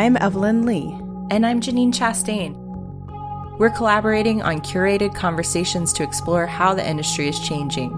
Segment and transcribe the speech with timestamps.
[0.00, 0.98] I'm Evelyn Lee.
[1.30, 2.56] And I'm Janine Chastain.
[3.58, 7.90] We're collaborating on curated conversations to explore how the industry is changing.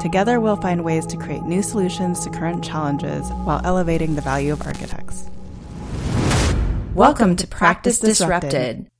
[0.00, 4.54] Together, we'll find ways to create new solutions to current challenges while elevating the value
[4.54, 5.28] of architects.
[6.14, 8.50] Welcome, Welcome to Practice, Practice Disrupted.
[8.50, 8.91] Disrupted.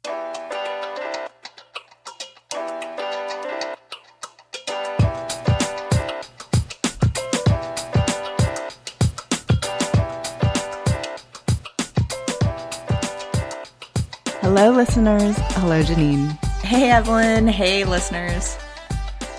[14.93, 15.35] Listeners.
[15.55, 16.33] Hello, Janine.
[16.63, 17.49] Hey, Evelyn.
[17.49, 18.59] Hey, listeners.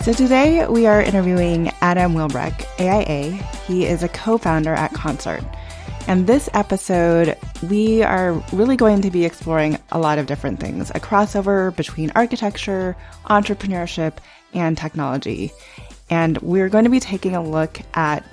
[0.02, 3.34] So today we are interviewing Adam Wilbrecht, AIA.
[3.67, 5.44] He is a co-founder at Concert.
[6.08, 7.38] And this episode,
[7.70, 12.11] we are really going to be exploring a lot of different things, a crossover between
[12.16, 14.13] architecture, entrepreneurship,
[14.55, 15.52] and technology.
[16.09, 18.23] And we're going to be taking a look at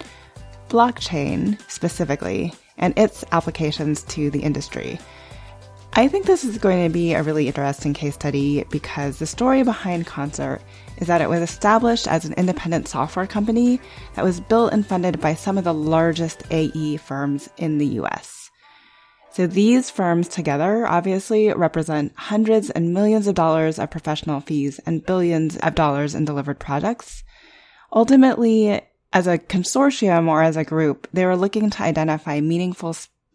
[0.71, 4.99] blockchain specifically and its applications to the industry.
[5.95, 9.65] I think this is going to be a really interesting case study because the story
[9.65, 10.61] behind Concert
[10.99, 13.81] is that it was established as an independent software company
[14.15, 18.51] that was built and funded by some of the largest AE firms in the US.
[19.33, 25.05] So these firms together obviously represent hundreds and millions of dollars of professional fees and
[25.05, 27.25] billions of dollars in delivered products.
[27.93, 28.81] Ultimately,
[29.13, 32.95] as a consortium or as a group, they were looking to identify meaningful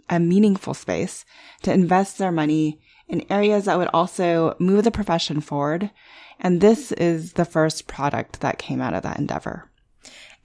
[0.10, 1.26] a meaningful space
[1.64, 5.92] to invest their money in areas that would also move the profession forward.
[6.40, 9.70] And this is the first product that came out of that endeavor.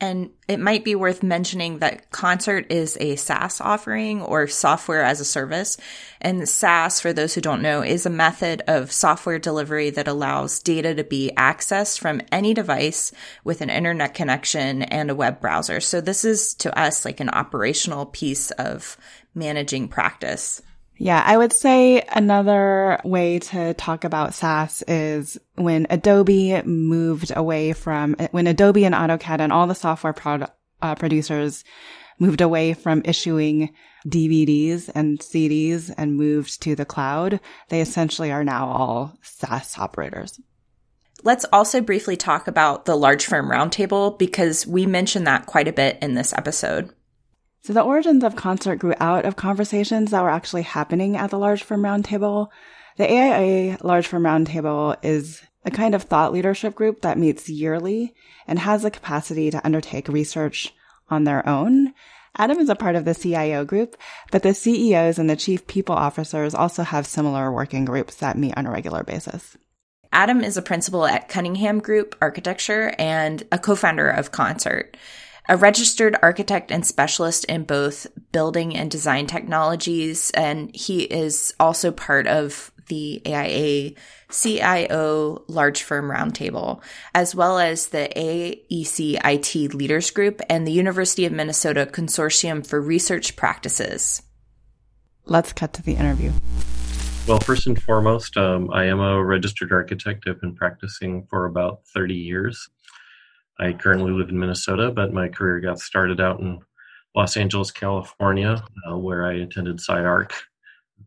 [0.03, 5.21] And it might be worth mentioning that Concert is a SaaS offering or software as
[5.21, 5.77] a service.
[6.23, 10.63] And SaaS, for those who don't know, is a method of software delivery that allows
[10.63, 13.13] data to be accessed from any device
[13.45, 15.81] with an internet connection and a web browser.
[15.81, 18.97] So this is to us like an operational piece of
[19.35, 20.63] managing practice.
[20.97, 27.73] Yeah, I would say another way to talk about SaaS is when Adobe moved away
[27.73, 30.53] from, when Adobe and AutoCAD and all the software product,
[30.83, 31.65] uh, producers
[32.19, 33.75] moved away from issuing
[34.07, 40.39] DVDs and CDs and moved to the cloud, they essentially are now all SaaS operators.
[41.23, 45.73] Let's also briefly talk about the large firm roundtable because we mentioned that quite a
[45.73, 46.95] bit in this episode.
[47.63, 51.39] So the origins of concert grew out of conversations that were actually happening at the
[51.39, 52.49] Large Firm Roundtable.
[52.97, 58.15] The AIA Large Firm Roundtable is a kind of thought leadership group that meets yearly
[58.47, 60.73] and has the capacity to undertake research
[61.11, 61.93] on their own.
[62.37, 63.97] Adam is a part of the CIO group,
[64.31, 68.57] but the CEOs and the chief people officers also have similar working groups that meet
[68.57, 69.57] on a regular basis.
[70.13, 74.97] Adam is a principal at Cunningham Group Architecture and a co-founder of Concert
[75.51, 80.31] a registered architect and specialist in both building and design technologies.
[80.31, 83.95] And he is also part of the AIA
[84.31, 86.81] CIO Large Firm Roundtable,
[87.17, 92.81] as well as the AEC IT Leaders Group and the University of Minnesota Consortium for
[92.81, 94.23] Research Practices.
[95.27, 96.31] Let's cut to the interview.
[97.27, 100.29] Well, first and foremost, um, I am a registered architect.
[100.29, 102.69] I've been practicing for about 30 years.
[103.61, 106.61] I currently live in Minnesota, but my career got started out in
[107.15, 110.33] Los Angeles, California, uh, where I attended SciArc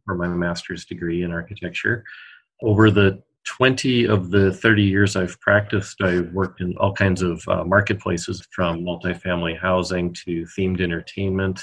[0.06, 2.04] for my master's degree in architecture.
[2.62, 7.44] Over the 20 of the 30 years I've practiced, I've worked in all kinds of
[7.48, 11.60] uh, marketplaces from multifamily housing to themed entertainment.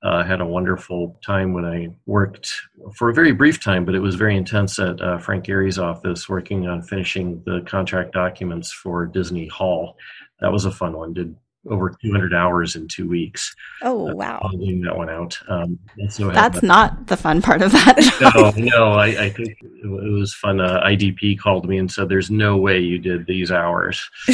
[0.00, 2.52] Uh, had a wonderful time when I worked
[2.94, 6.28] for a very brief time, but it was very intense at uh, Frank Gehry's office
[6.28, 9.96] working on finishing the contract documents for Disney Hall
[10.40, 11.12] that was a fun one.
[11.12, 11.36] Did
[11.68, 13.54] over 200 hours in two weeks.
[13.82, 14.38] Oh wow!
[14.42, 15.38] Following that one out.
[15.48, 15.78] Um,
[16.08, 18.54] so That's not the fun part of that.
[18.56, 18.92] no, no.
[18.92, 20.60] I, I, think it was fun.
[20.60, 24.08] Uh, IDP called me and said, "There's no way you did these hours."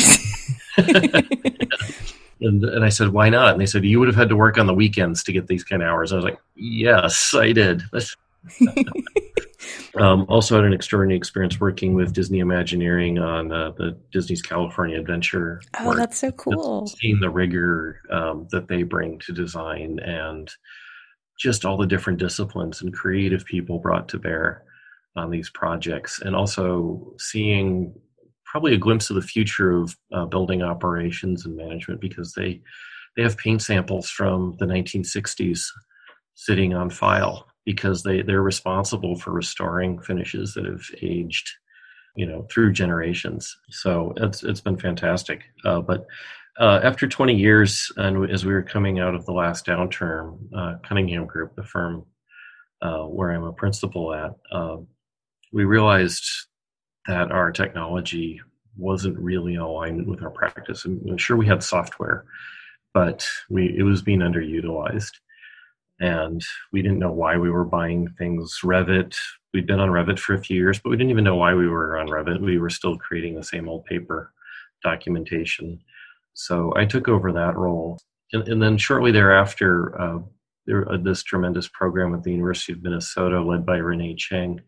[2.45, 4.59] and, and I said, "Why not?" And they said, "You would have had to work
[4.59, 7.83] on the weekends to get these kind of hours." I was like, "Yes, I did."
[9.97, 14.99] Um, also had an extraordinary experience working with Disney Imagineering on uh, the Disney's California
[14.99, 15.63] Adventure.
[15.79, 16.87] Oh, that's so cool!
[16.87, 20.51] Seeing the rigor um, that they bring to design and
[21.39, 24.65] just all the different disciplines and creative people brought to bear
[25.17, 27.95] on these projects, and also seeing
[28.55, 32.61] probably a glimpse of the future of uh, building operations and management because they
[33.17, 35.61] they have paint samples from the 1960s
[36.37, 41.51] sitting on file because they they're responsible for restoring finishes that have aged
[42.15, 43.57] you know through generations.
[43.71, 45.43] So it's it's been fantastic.
[45.65, 46.07] Uh, but
[46.61, 50.75] uh, after 20 years and as we were coming out of the last downturn uh,
[50.87, 52.07] cunningham group the firm
[52.83, 54.77] uh, where I'm a principal at, uh,
[55.53, 56.25] we realized
[57.07, 58.41] that our technology
[58.77, 60.85] wasn't really in alignment with our practice.
[60.85, 62.25] I'm sure we had software,
[62.93, 65.13] but we it was being underutilized,
[66.01, 66.43] and
[66.73, 68.59] we didn't know why we were buying things.
[68.65, 69.17] Revit,
[69.53, 71.69] we'd been on Revit for a few years, but we didn't even know why we
[71.69, 72.41] were on Revit.
[72.41, 74.33] We were still creating the same old paper
[74.83, 75.81] documentation.
[76.35, 78.01] So I took over that role,
[78.33, 80.19] and, and then shortly thereafter, uh,
[80.67, 84.61] there uh, this tremendous program at the University of Minnesota, led by Renee Cheng,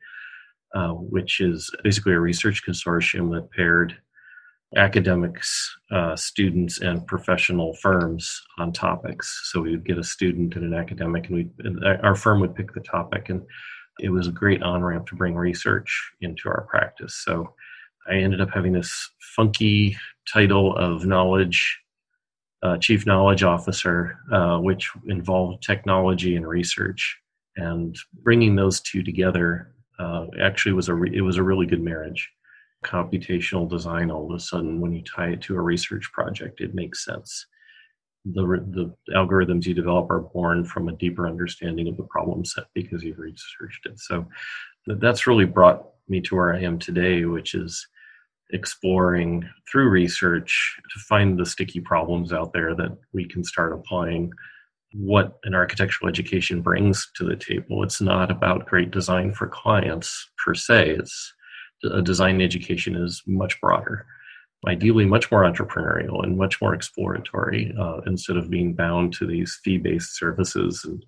[0.76, 3.96] uh, which is basically a research consortium that paired
[4.76, 9.48] academics, uh, students, and professional firms on topics.
[9.50, 12.74] So we would get a student and an academic, and we our firm would pick
[12.74, 13.42] the topic, and
[14.00, 17.22] it was a great on ramp to bring research into our practice.
[17.24, 17.54] So
[18.06, 19.96] I ended up having this funky
[20.30, 21.80] title of knowledge.
[22.62, 27.16] Uh, chief knowledge officer, uh, which involved technology and research,
[27.56, 31.82] and bringing those two together uh, actually was a re- it was a really good
[31.82, 32.30] marriage.
[32.84, 36.74] Computational design all of a sudden when you tie it to a research project it
[36.74, 37.46] makes sense.
[38.24, 42.64] The, the algorithms you develop are born from a deeper understanding of the problem set
[42.74, 44.00] because you've researched it.
[44.00, 44.26] So
[44.86, 47.86] that's really brought me to where i am today which is
[48.52, 54.30] exploring through research to find the sticky problems out there that we can start applying
[54.92, 57.82] what an architectural education brings to the table.
[57.82, 60.96] It's not about great design for clients per se.
[60.98, 61.34] It's
[61.84, 64.06] a design education is much broader,
[64.66, 69.58] ideally much more entrepreneurial and much more exploratory uh, instead of being bound to these
[69.62, 71.04] fee-based services and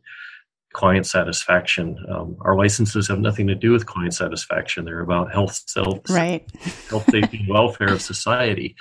[0.74, 1.96] client satisfaction.
[2.10, 4.84] Um, our licenses have nothing to do with client satisfaction.
[4.84, 6.46] They're about health, self, right.
[6.90, 8.76] health, safety, and welfare of society.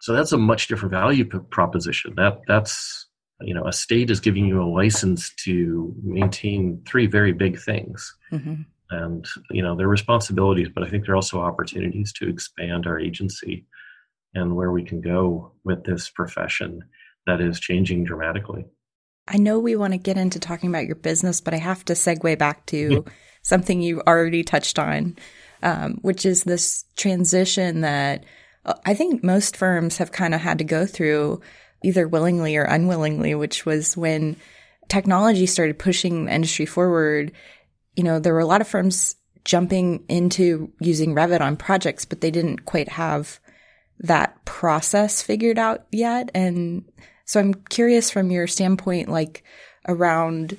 [0.00, 2.14] So that's a much different value proposition.
[2.16, 3.07] That that's
[3.40, 8.14] you know a state is giving you a license to maintain three very big things.
[8.32, 8.62] Mm-hmm.
[8.90, 13.66] and you know they're responsibilities but i think they're also opportunities to expand our agency
[14.34, 16.82] and where we can go with this profession
[17.26, 18.64] that is changing dramatically.
[19.26, 21.92] I know we want to get into talking about your business but i have to
[21.92, 23.04] segue back to
[23.42, 25.16] something you already touched on
[25.62, 28.24] um, which is this transition that
[28.64, 31.40] uh, i think most firms have kind of had to go through
[31.82, 34.36] either willingly or unwillingly, which was when
[34.88, 37.32] technology started pushing the industry forward.
[37.96, 42.20] You know, there were a lot of firms jumping into using Revit on projects, but
[42.20, 43.40] they didn't quite have
[44.00, 46.30] that process figured out yet.
[46.34, 46.84] And
[47.24, 49.44] so I'm curious from your standpoint, like
[49.86, 50.56] around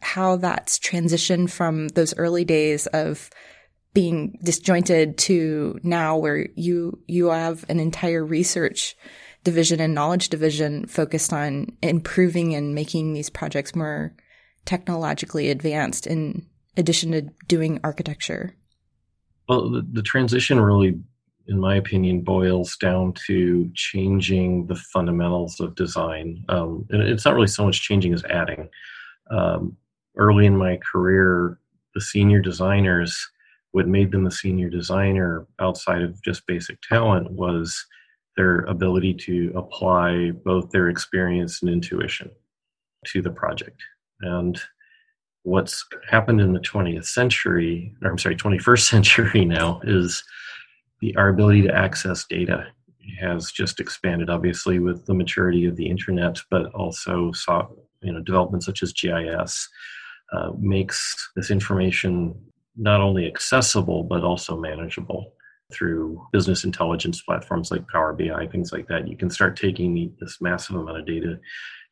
[0.00, 3.30] how that's transitioned from those early days of
[3.94, 8.96] being disjointed to now where you, you have an entire research
[9.48, 14.14] division and knowledge division focused on improving and making these projects more
[14.66, 16.44] technologically advanced in
[16.76, 18.54] addition to doing architecture?
[19.48, 21.00] Well, the, the transition really,
[21.46, 26.44] in my opinion, boils down to changing the fundamentals of design.
[26.50, 28.68] Um, and it's not really so much changing as adding.
[29.30, 29.78] Um,
[30.18, 31.58] early in my career,
[31.94, 33.18] the senior designers,
[33.70, 37.86] what made them a senior designer outside of just basic talent was
[38.38, 42.30] their ability to apply both their experience and intuition
[43.08, 43.82] to the project.
[44.22, 44.58] And
[45.42, 50.24] what's happened in the 20th century, or I'm sorry, 21st century now, is
[51.00, 52.66] the, our ability to access data
[53.20, 57.66] has just expanded, obviously, with the maturity of the internet, but also saw
[58.02, 59.68] you know such as GIS
[60.32, 62.34] uh, makes this information
[62.76, 65.32] not only accessible but also manageable
[65.72, 69.08] through business intelligence platforms like Power BI, things like that.
[69.08, 71.38] You can start taking this massive amount of data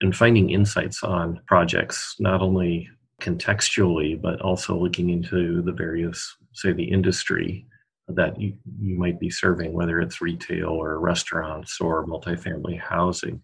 [0.00, 2.88] and finding insights on projects, not only
[3.20, 7.66] contextually, but also looking into the various, say, the industry
[8.08, 13.42] that you, you might be serving, whether it's retail or restaurants or multifamily housing.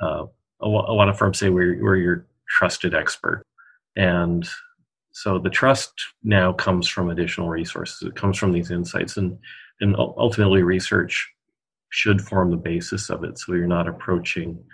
[0.00, 0.24] Uh,
[0.62, 3.42] a, a lot of firms say we're, we're your trusted expert.
[3.96, 4.48] And
[5.22, 8.00] so the trust now comes from additional resources.
[8.00, 9.38] It comes from these insights, and
[9.80, 11.28] and ultimately research
[11.90, 13.38] should form the basis of it.
[13.38, 14.64] So you're not approaching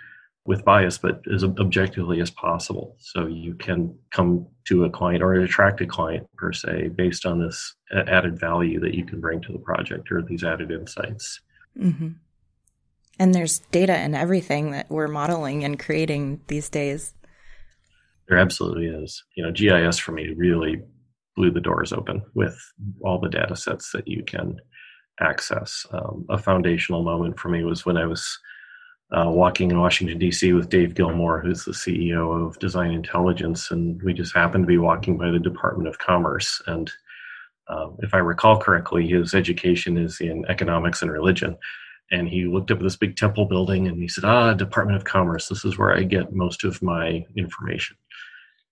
[0.45, 2.95] with bias, but as objectively as possible.
[2.99, 7.41] So you can come to a client or attract a client per se based on
[7.41, 11.41] this added value that you can bring to the project or these added insights.
[11.77, 12.09] Mm-hmm.
[13.19, 17.13] And there's data and everything that we're modeling and creating these days.
[18.27, 19.23] There absolutely is.
[19.35, 20.81] You know, GIS for me really
[21.35, 22.59] blew the doors open with
[23.03, 24.59] all the data sets that you can
[25.19, 25.85] access.
[25.91, 28.39] Um, a foundational moment for me was when I was
[29.11, 30.51] uh, walking in Washington, D.C.
[30.53, 33.71] with Dave Gilmore, who's the CEO of Design Intelligence.
[33.71, 36.61] And we just happened to be walking by the Department of Commerce.
[36.67, 36.91] And
[37.69, 41.57] uh, if I recall correctly, his education is in economics and religion.
[42.11, 45.03] And he looked up at this big temple building and he said, Ah, Department of
[45.03, 47.97] Commerce, this is where I get most of my information.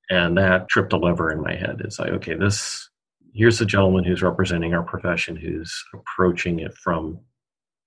[0.10, 1.82] And that tripped a lever in my head.
[1.84, 2.90] It's like, okay, this,
[3.34, 7.20] here's a gentleman who's representing our profession who's approaching it from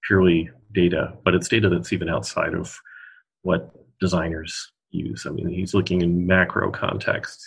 [0.07, 2.79] purely data, but it's data that's even outside of
[3.43, 3.71] what
[4.01, 5.27] designers use.
[5.27, 7.47] I mean, he's looking in macro contexts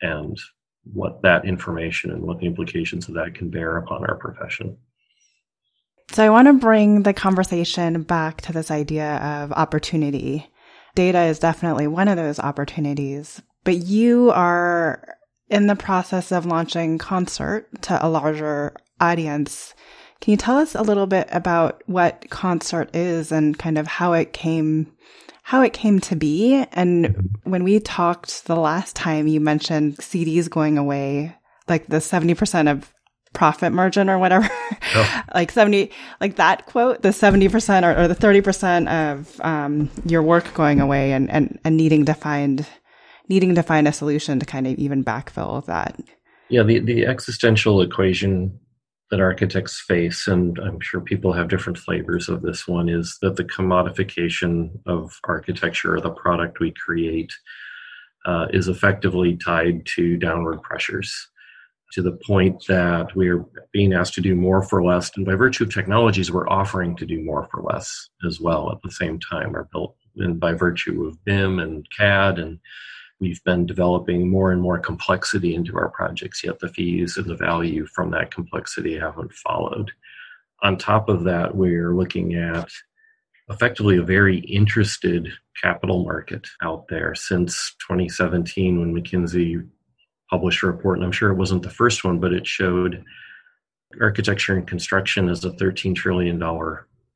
[0.00, 0.38] and
[0.84, 4.76] what that information and what the implications of that can bear upon our profession.
[6.10, 10.50] So I want to bring the conversation back to this idea of opportunity.
[10.94, 15.16] Data is definitely one of those opportunities, but you are
[15.48, 19.74] in the process of launching Concert to a larger audience.
[20.20, 24.12] Can you tell us a little bit about what Concert is and kind of how
[24.12, 24.92] it came
[25.44, 26.64] how it came to be?
[26.72, 31.34] And when we talked the last time you mentioned CDs going away,
[31.68, 32.92] like the 70% of
[33.32, 34.48] profit margin or whatever.
[34.94, 35.22] Oh.
[35.34, 35.90] like 70,
[36.20, 41.12] like that quote, the 70% or, or the 30% of, um, your work going away
[41.12, 42.66] and, and, and needing to find,
[43.32, 45.98] needing to find a solution to kind of even backfill that.
[46.50, 46.62] Yeah.
[46.62, 48.60] The, the existential equation
[49.10, 53.36] that architects face, and I'm sure people have different flavors of this one, is that
[53.36, 57.32] the commodification of architecture the product we create
[58.26, 61.28] uh, is effectively tied to downward pressures
[61.92, 65.10] to the point that we're being asked to do more for less.
[65.16, 68.80] And by virtue of technologies, we're offering to do more for less as well at
[68.82, 72.58] the same time, are built and by virtue of BIM and CAD and
[73.22, 77.36] we've been developing more and more complexity into our projects, yet the fees and the
[77.36, 79.92] value from that complexity haven't followed.
[80.64, 82.68] On top of that, we're looking at
[83.48, 85.28] effectively a very interested
[85.62, 89.68] capital market out there since 2017 when McKinsey
[90.28, 93.04] published a report, and I'm sure it wasn't the first one, but it showed
[94.00, 96.42] architecture and construction as a $13 trillion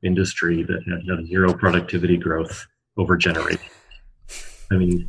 [0.05, 2.65] industry that had zero productivity growth
[2.97, 3.73] over generations.
[4.71, 5.09] I mean,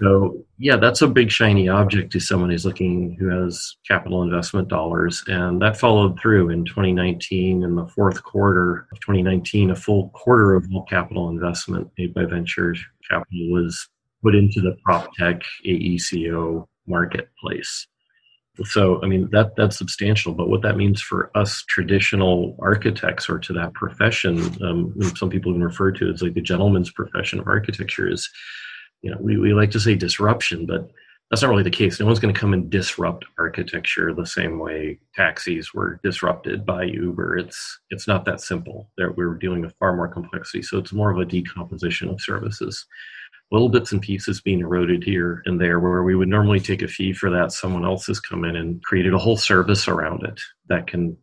[0.00, 4.68] So yeah, that's a big shiny object to someone who's looking who has capital investment
[4.68, 7.62] dollars, and that followed through in 2019.
[7.62, 12.24] In the fourth quarter of 2019, a full quarter of all capital investment made by
[12.24, 12.74] venture
[13.08, 13.88] capital was
[14.22, 17.86] put into the prop tech AECO marketplace.
[18.64, 23.38] So I mean that that's substantial, but what that means for us traditional architects or
[23.38, 27.46] to that profession, um, some people even refer to as like the gentleman's profession of
[27.46, 28.28] architecture is
[29.02, 30.90] you know, we, we like to say disruption, but
[31.30, 31.98] that's not really the case.
[31.98, 36.84] No one's going to come and disrupt architecture the same way taxis were disrupted by
[36.84, 37.36] Uber.
[37.38, 38.90] It's it's not that simple.
[38.96, 40.62] There, we're dealing with far more complexity.
[40.62, 42.86] So it's more of a decomposition of services,
[43.50, 45.80] little bits and pieces being eroded here and there.
[45.80, 48.82] Where we would normally take a fee for that, someone else has come in and
[48.84, 51.16] created a whole service around it that can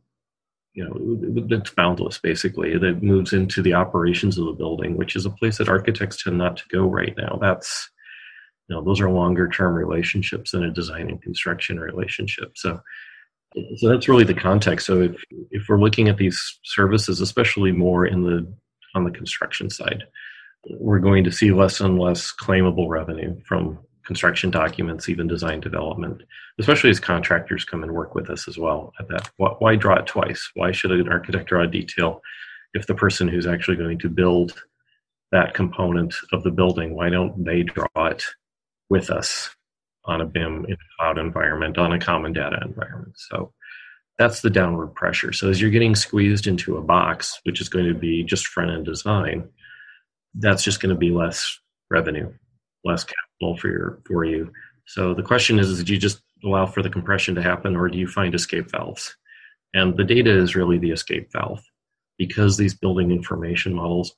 [0.74, 5.26] you know that's boundless basically that moves into the operations of the building which is
[5.26, 7.38] a place that architects tend not to go right now.
[7.40, 7.90] That's
[8.68, 12.54] you know those are longer term relationships than a design and construction relationship.
[12.56, 12.80] So
[13.78, 14.88] so that's really the context.
[14.88, 18.52] So if if we're looking at these services especially more in the
[18.96, 20.04] on the construction side
[20.70, 26.24] we're going to see less and less claimable revenue from construction documents, even design development,
[26.60, 28.94] especially as contractors come and work with us as well.
[29.00, 30.50] At that, why draw it twice?
[30.56, 32.22] Why should an architect draw a detail
[32.74, 34.64] if the person who's actually going to build
[35.32, 38.24] that component of the building, why don't they draw it
[38.90, 39.50] with us
[40.06, 43.16] on a BIM in a cloud environment, on a common data environment?
[43.18, 43.52] So
[44.20, 45.34] that's the downward pressure.
[45.34, 48.72] So as you're getting squeezed into a box, which is going to be just front
[48.72, 49.50] end design,
[50.36, 52.32] that's just going to be less revenue,
[52.84, 54.52] less capital for your for you.
[54.86, 57.90] So the question is, is do you just allow for the compression to happen, or
[57.90, 59.16] do you find escape valves?
[59.74, 61.64] And the data is really the escape valve,
[62.18, 64.16] because these building information models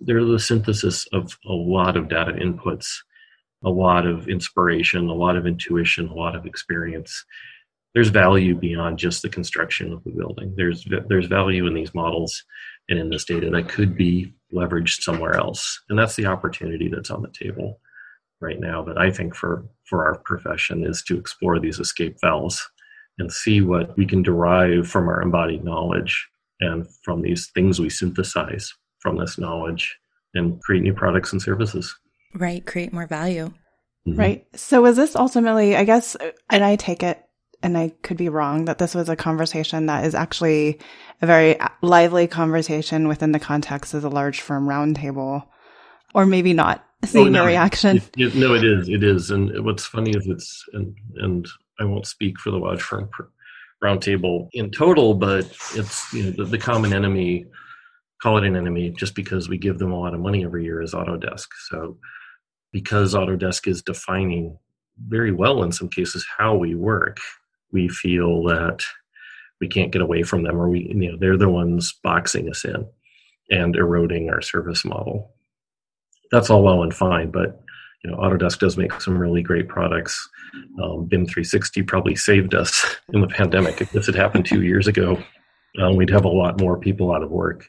[0.00, 2.86] they're the synthesis of a lot of data inputs,
[3.64, 7.24] a lot of inspiration, a lot of intuition, a lot of experience.
[7.94, 10.54] There's value beyond just the construction of the building.
[10.56, 12.42] There's there's value in these models
[12.88, 17.10] and in this data that could be leveraged somewhere else, and that's the opportunity that's
[17.10, 17.80] on the table
[18.40, 22.66] right now that I think for for our profession is to explore these escape valves
[23.18, 26.28] and see what we can derive from our embodied knowledge
[26.60, 29.96] and from these things we synthesize from this knowledge
[30.34, 31.94] and create new products and services.
[32.34, 33.52] Right, create more value.
[34.06, 34.18] Mm-hmm.
[34.18, 34.46] Right.
[34.54, 36.16] So is this ultimately, I guess,
[36.48, 37.22] and I take it
[37.62, 40.78] and I could be wrong, that this was a conversation that is actually
[41.20, 45.46] a very lively conversation within the context of the large firm roundtable,
[46.14, 46.86] or maybe not.
[47.04, 47.96] Seeing oh, no, the reaction.
[47.96, 48.88] It, it, no, it is.
[48.88, 49.30] It is.
[49.30, 53.08] And what's funny is it's, and, and I won't speak for the large firm
[53.82, 57.46] roundtable in total, but it's, you know, the, the common enemy,
[58.20, 60.82] call it an enemy just because we give them a lot of money every year
[60.82, 61.48] is Autodesk.
[61.68, 61.96] So
[62.72, 64.58] because Autodesk is defining
[65.08, 67.18] very well in some cases how we work,
[67.72, 68.82] we feel that
[69.60, 72.64] we can't get away from them or we you know they're the ones boxing us
[72.64, 72.86] in
[73.50, 75.34] and eroding our service model
[76.30, 77.60] that's all well and fine but
[78.04, 80.28] you know autodesk does make some really great products.
[80.82, 83.80] Um, bim 360 probably saved us in the pandemic.
[83.80, 85.22] If this had happened two years ago.
[85.80, 87.68] Um, we'd have a lot more people out of work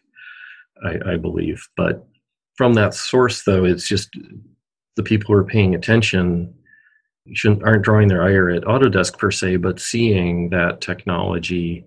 [0.84, 1.68] I, I believe.
[1.78, 2.08] But
[2.56, 4.10] from that source though it's just
[4.96, 6.54] the people who are paying attention
[7.34, 11.86] shouldn't aren't drawing their ire at Autodesk per se, but seeing that technology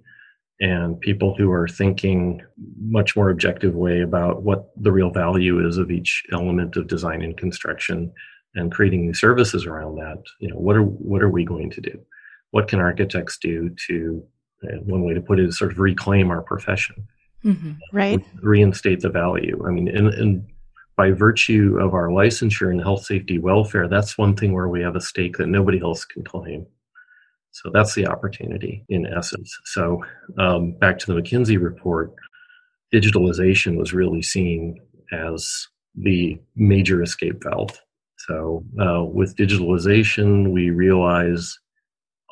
[0.60, 2.40] and people who are thinking
[2.78, 7.22] much more objective way about what the real value is of each element of design
[7.22, 8.12] and construction
[8.54, 11.80] and creating new services around that you know what are what are we going to
[11.80, 11.98] do
[12.52, 14.24] what can architects do to
[14.84, 16.94] one way to put it is sort of reclaim our profession
[17.44, 17.72] mm-hmm.
[17.92, 20.46] right reinstate the value i mean and, and
[20.96, 24.96] by virtue of our licensure in health, safety, welfare, that's one thing where we have
[24.96, 26.66] a stake that nobody else can claim.
[27.54, 29.56] So that's the opportunity in essence.
[29.64, 30.04] So
[30.38, 32.12] um, back to the McKinsey report,
[32.92, 34.80] digitalization was really seen
[35.12, 37.80] as the major escape valve.
[38.18, 41.56] So uh, with digitalization, we realize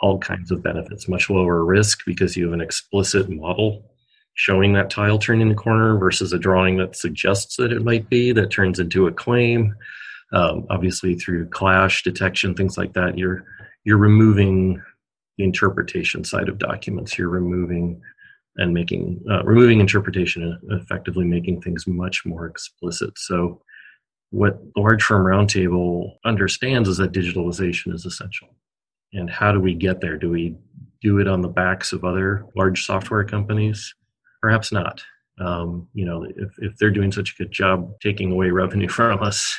[0.01, 3.89] all kinds of benefits, much lower risk because you have an explicit model
[4.35, 8.33] showing that tile turning the corner versus a drawing that suggests that it might be
[8.33, 9.75] that turns into a claim.
[10.33, 13.45] Um, obviously, through clash detection, things like that, you're
[13.85, 14.83] you're removing
[15.39, 17.17] the interpretation side of documents.
[17.17, 18.01] You're removing
[18.57, 23.19] and making uh, removing interpretation and effectively making things much more explicit.
[23.19, 23.63] So,
[24.31, 28.55] what the large firm roundtable understands is that digitalization is essential.
[29.13, 30.17] And how do we get there?
[30.17, 30.57] Do we
[31.03, 33.95] do it on the backs of other large software companies?
[34.41, 35.03] Perhaps not.
[35.39, 39.23] Um, you know, if, if they're doing such a good job taking away revenue from
[39.23, 39.57] us,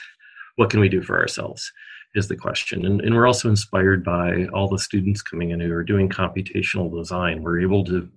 [0.56, 1.72] what can we do for ourselves?
[2.16, 2.86] Is the question.
[2.86, 6.96] And, and we're also inspired by all the students coming in who are doing computational
[6.96, 7.42] design.
[7.42, 8.08] We're able to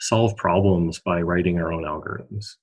[0.00, 2.56] solve problems by writing our own algorithms,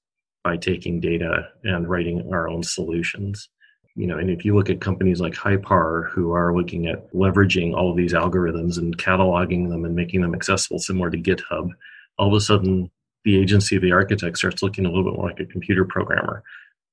[0.44, 3.48] by taking data and writing our own solutions.
[3.94, 7.76] You know, and if you look at companies like Hypar who are looking at leveraging
[7.76, 11.70] all of these algorithms and cataloging them and making them accessible, similar to GitHub,
[12.18, 12.90] all of a sudden
[13.24, 16.42] the agency of the architect starts looking a little bit more like a computer programmer,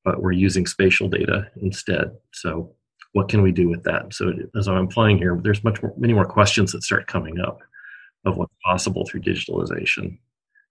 [0.05, 2.11] but we're using spatial data instead.
[2.33, 2.76] So
[3.17, 4.13] what can we do with that?
[4.13, 7.61] So as I'm implying here, there's much more, many more questions that start coming up
[8.27, 10.19] of what's possible through digitalization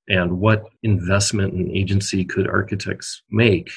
[0.07, 3.71] and what investment and agency could architects make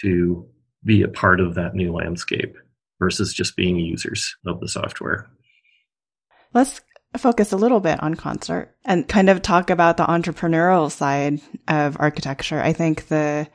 [0.00, 0.48] to
[0.86, 2.56] be a part of that new landscape
[2.98, 5.28] versus just being users of the software.
[6.54, 6.80] Let's
[7.18, 11.98] focus a little bit on concert and kind of talk about the entrepreneurial side of
[12.00, 12.58] architecture.
[12.58, 13.48] I think the,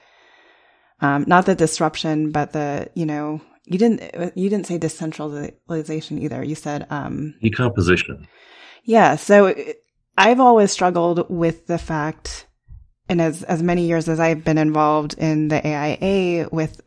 [1.01, 6.43] um, not the disruption, but the, you know, you didn't, you didn't say decentralization either.
[6.43, 8.27] You said, um, decomposition.
[8.83, 9.15] Yeah.
[9.15, 9.55] So
[10.17, 12.47] I've always struggled with the fact,
[13.07, 16.81] and as, as many years as I've been involved in the AIA with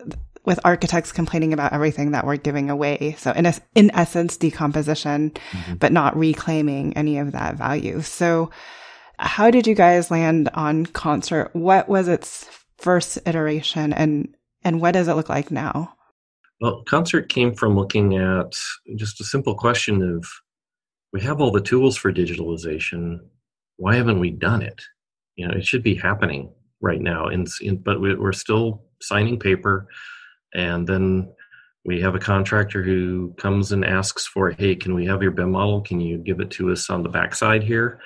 [0.44, 3.14] with architects complaining about everything that we're giving away.
[3.16, 5.74] So in a, in essence, decomposition, mm-hmm.
[5.74, 8.02] but not reclaiming any of that value.
[8.02, 8.50] So
[9.20, 11.50] how did you guys land on concert?
[11.52, 15.94] What was its first iteration and, and what does it look like now?
[16.62, 18.54] Well, concert came from looking at
[18.94, 20.24] just a simple question of
[21.12, 23.18] we have all the tools for digitalization.
[23.78, 24.80] Why haven't we done it?
[25.34, 27.26] You know, it should be happening right now.
[27.26, 27.48] And,
[27.82, 29.88] but we're still signing paper
[30.54, 31.32] and then
[31.84, 35.50] we have a contractor who comes and asks for, hey, can we have your BIM
[35.50, 35.80] model?
[35.80, 37.98] Can you give it to us on the backside here?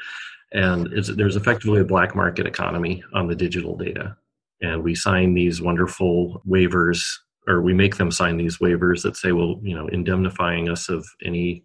[0.55, 4.17] And there's effectively a black market economy on the digital data.
[4.63, 7.05] And we sign these wonderful waivers,
[7.47, 11.07] or we make them sign these waivers that say, well, you know, indemnifying us of
[11.25, 11.65] any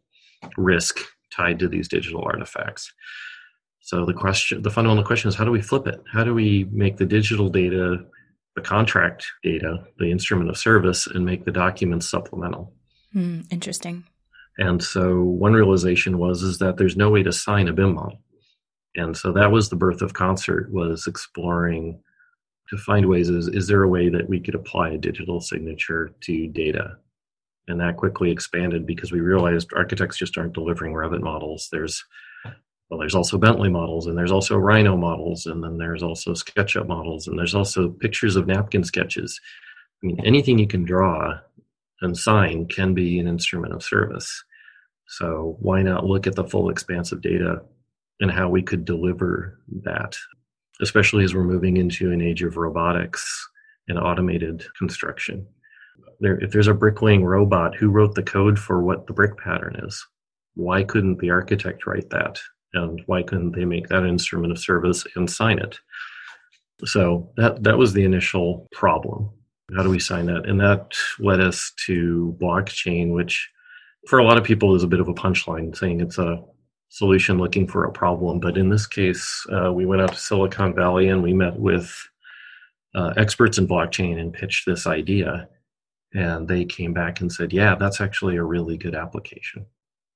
[0.58, 1.00] risk
[1.32, 2.92] tied to these digital artifacts.
[3.80, 6.02] So the question, the fundamental question is, how do we flip it?
[6.12, 8.06] How do we make the digital data
[8.56, 12.74] the contract data, the instrument of service, and make the documents supplemental.
[13.16, 14.04] Mm, interesting.
[14.58, 18.22] And so one realization was is that there's no way to sign a BIM model.
[18.96, 22.02] And so that was the birth of Concert was exploring
[22.72, 26.12] to find ways is, is there a way that we could apply a digital signature
[26.22, 26.98] to data?
[27.68, 31.70] And that quickly expanded because we realized architects just aren't delivering Revit models.
[31.72, 32.04] There's
[32.90, 36.88] well, there's also Bentley models, and there's also Rhino models, and then there's also SketchUp
[36.88, 39.40] models, and there's also pictures of napkin sketches.
[40.04, 41.40] I mean, anything you can draw
[42.02, 44.44] and sign can be an instrument of service.
[45.08, 47.62] So why not look at the full expanse of data
[48.20, 50.18] and how we could deliver that,
[50.82, 53.50] especially as we're moving into an age of robotics
[53.88, 55.46] and automated construction.
[56.20, 59.82] There, if there's a bricklaying robot, who wrote the code for what the brick pattern
[59.84, 60.06] is?
[60.56, 62.40] Why couldn't the architect write that?
[62.74, 65.80] and why couldn't they make that instrument of service and sign it?
[66.86, 69.30] So that that was the initial problem.
[69.76, 70.48] How do we sign that?
[70.48, 73.50] And that led us to blockchain, which
[74.08, 76.44] for a lot of people is a bit of a punchline, saying it's a
[76.92, 78.40] solution looking for a problem.
[78.40, 81.90] But in this case, uh, we went out to Silicon Valley and we met with
[82.94, 85.48] uh, experts in blockchain and pitched this idea.
[86.14, 89.66] And they came back and said, yeah, that's actually a really good application.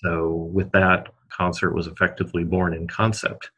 [0.03, 3.51] So with that, concert was effectively born in concept.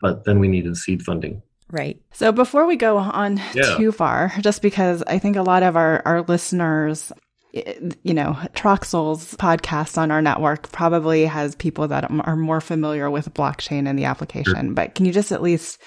[0.00, 1.42] But then we needed seed funding.
[1.68, 2.00] Right.
[2.12, 3.76] So before we go on yeah.
[3.76, 7.10] too far, just because I think a lot of our, our listeners,
[7.52, 13.32] you know, Troxel's podcast on our network probably has people that are more familiar with
[13.34, 14.66] blockchain and the application.
[14.66, 14.74] Sure.
[14.74, 15.80] But can you just at least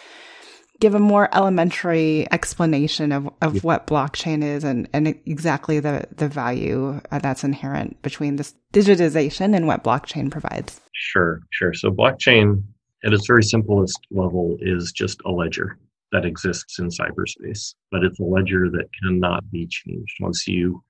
[0.79, 3.61] give a more elementary explanation of, of yeah.
[3.61, 9.55] what blockchain is and, and exactly the, the value uh, that's inherent between this digitization
[9.55, 10.81] and what blockchain provides.
[10.93, 11.73] Sure, sure.
[11.73, 12.61] So blockchain
[13.05, 15.77] at its very simplest level is just a ledger
[16.11, 20.15] that exists in cyberspace, but it's a ledger that cannot be changed.
[20.19, 20.83] Once you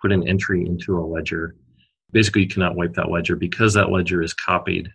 [0.00, 1.56] put an entry into a ledger,
[2.12, 4.88] basically you cannot wipe that ledger because that ledger is copied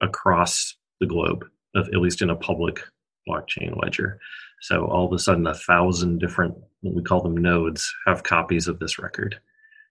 [0.00, 1.44] across the globe,
[1.76, 2.80] at least in a public
[3.28, 4.18] blockchain ledger.
[4.62, 8.68] So all of a sudden, a thousand different, what we call them nodes, have copies
[8.68, 9.38] of this record.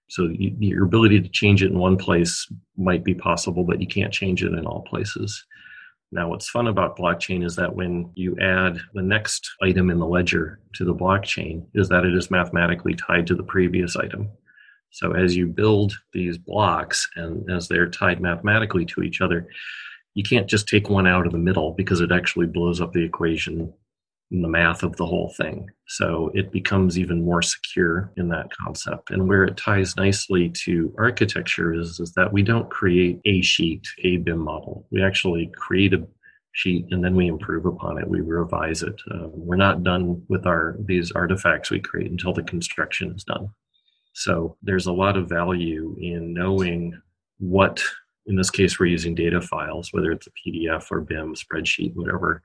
[0.08, 2.46] So you, your ability to change it in one place
[2.76, 5.44] might be possible, but you can't change it in all places.
[6.12, 10.06] Now, what's fun about blockchain is that when you add the next item in the
[10.06, 14.28] ledger to the blockchain, is that it is mathematically tied to the previous item.
[14.90, 19.46] So as you build these blocks and as they're tied mathematically to each other,
[20.14, 23.04] you can't just take one out of the middle because it actually blows up the
[23.04, 23.72] equation
[24.30, 25.68] and the math of the whole thing.
[25.86, 29.10] So it becomes even more secure in that concept.
[29.10, 33.86] And where it ties nicely to architecture is, is that we don't create a sheet,
[34.04, 34.86] a BIM model.
[34.90, 36.06] We actually create a
[36.52, 38.08] sheet and then we improve upon it.
[38.08, 39.00] We revise it.
[39.10, 43.50] Uh, we're not done with our these artifacts we create until the construction is done.
[44.12, 47.00] So there's a lot of value in knowing
[47.38, 47.82] what
[48.30, 52.42] in this case, we're using data files, whether it's a PDF or BIM, spreadsheet, whatever.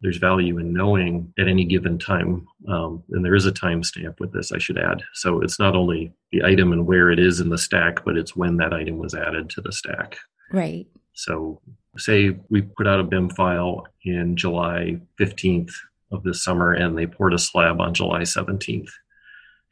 [0.00, 4.32] There's value in knowing at any given time, um, and there is a timestamp with
[4.32, 5.02] this, I should add.
[5.14, 8.36] So it's not only the item and where it is in the stack, but it's
[8.36, 10.18] when that item was added to the stack.
[10.52, 10.86] Right.
[11.14, 11.60] So,
[11.96, 15.72] say we put out a BIM file in July 15th
[16.10, 18.90] of this summer, and they poured a slab on July 17th.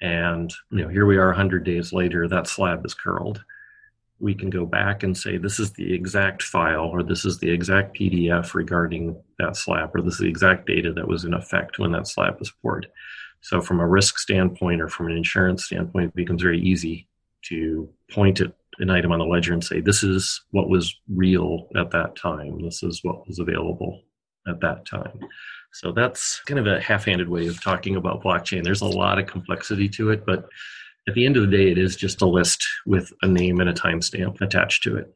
[0.03, 3.43] And you know, here we are 100 days later, that slab is curled
[4.23, 7.51] we can go back and say this is the exact file or this is the
[7.51, 11.81] exact PDF regarding that slab or this is the exact data that was in effect
[11.81, 12.87] when that slab was poured.
[13.41, 17.09] So from a risk standpoint or from an insurance standpoint, it becomes very easy
[17.47, 21.67] to point at an item on the ledger and say this is what was real
[21.77, 22.63] at that time.
[22.63, 24.03] This is what was available
[24.47, 25.19] at that time.
[25.73, 28.63] So that's kind of a half-handed way of talking about blockchain.
[28.63, 30.49] There's a lot of complexity to it, but
[31.09, 33.69] at the end of the day, it is just a list with a name and
[33.69, 35.15] a timestamp attached to it.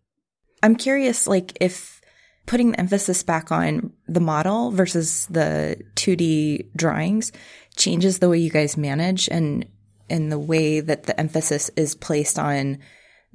[0.63, 2.01] I'm curious, like, if
[2.47, 7.33] putting the emphasis back on the model versus the 2D drawings
[7.77, 9.67] changes the way you guys manage and
[10.09, 12.79] and the way that the emphasis is placed on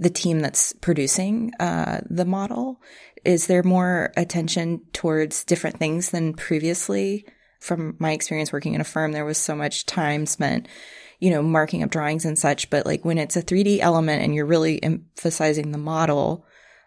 [0.02, 2.82] the team that's producing uh, the model.
[3.24, 7.26] Is there more attention towards different things than previously?
[7.60, 10.68] From my experience working in a firm, there was so much time spent
[11.22, 14.34] you know, marking up drawings and such, but like when it's a 3D element and
[14.34, 16.44] you're really emphasizing the model,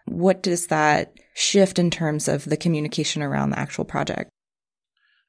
[0.07, 4.29] what does that shift in terms of the communication around the actual project?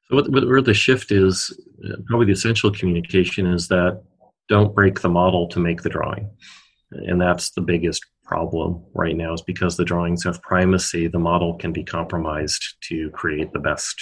[0.09, 4.03] So, what, where the shift is, uh, probably the essential communication is that
[4.49, 6.29] don't break the model to make the drawing.
[6.91, 11.55] And that's the biggest problem right now, is because the drawings have primacy, the model
[11.55, 13.95] can be compromised to create the best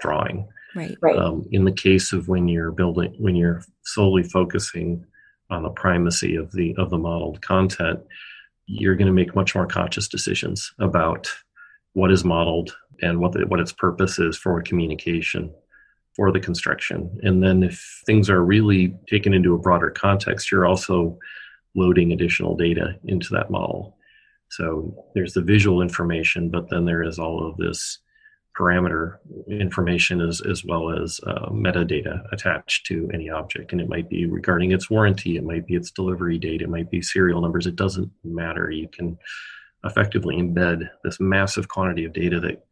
[0.00, 0.48] drawing.
[0.74, 1.16] Right.
[1.16, 5.06] Um, in the case of when you're building, when you're solely focusing
[5.48, 8.00] on the primacy of the of the modeled content,
[8.66, 11.30] you're going to make much more conscious decisions about
[11.94, 15.50] what is modeled and what the, what its purpose is for communication
[16.14, 17.18] for the construction.
[17.22, 21.18] And then if things are really taken into a broader context, you're also
[21.76, 23.96] loading additional data into that model.
[24.48, 27.98] So there's the visual information, but then there is all of this
[28.58, 33.72] parameter information as, as well as uh, metadata attached to any object.
[33.72, 36.90] And it might be regarding its warranty, it might be its delivery date, it might
[36.90, 37.66] be serial numbers.
[37.66, 38.70] It doesn't matter.
[38.70, 39.18] You can
[39.84, 42.64] effectively embed this massive quantity of data that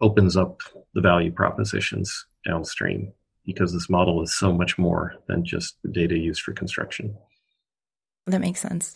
[0.00, 0.60] opens up
[0.94, 3.12] the value propositions downstream
[3.46, 7.16] because this model is so much more than just the data used for construction.
[8.30, 8.94] That makes sense.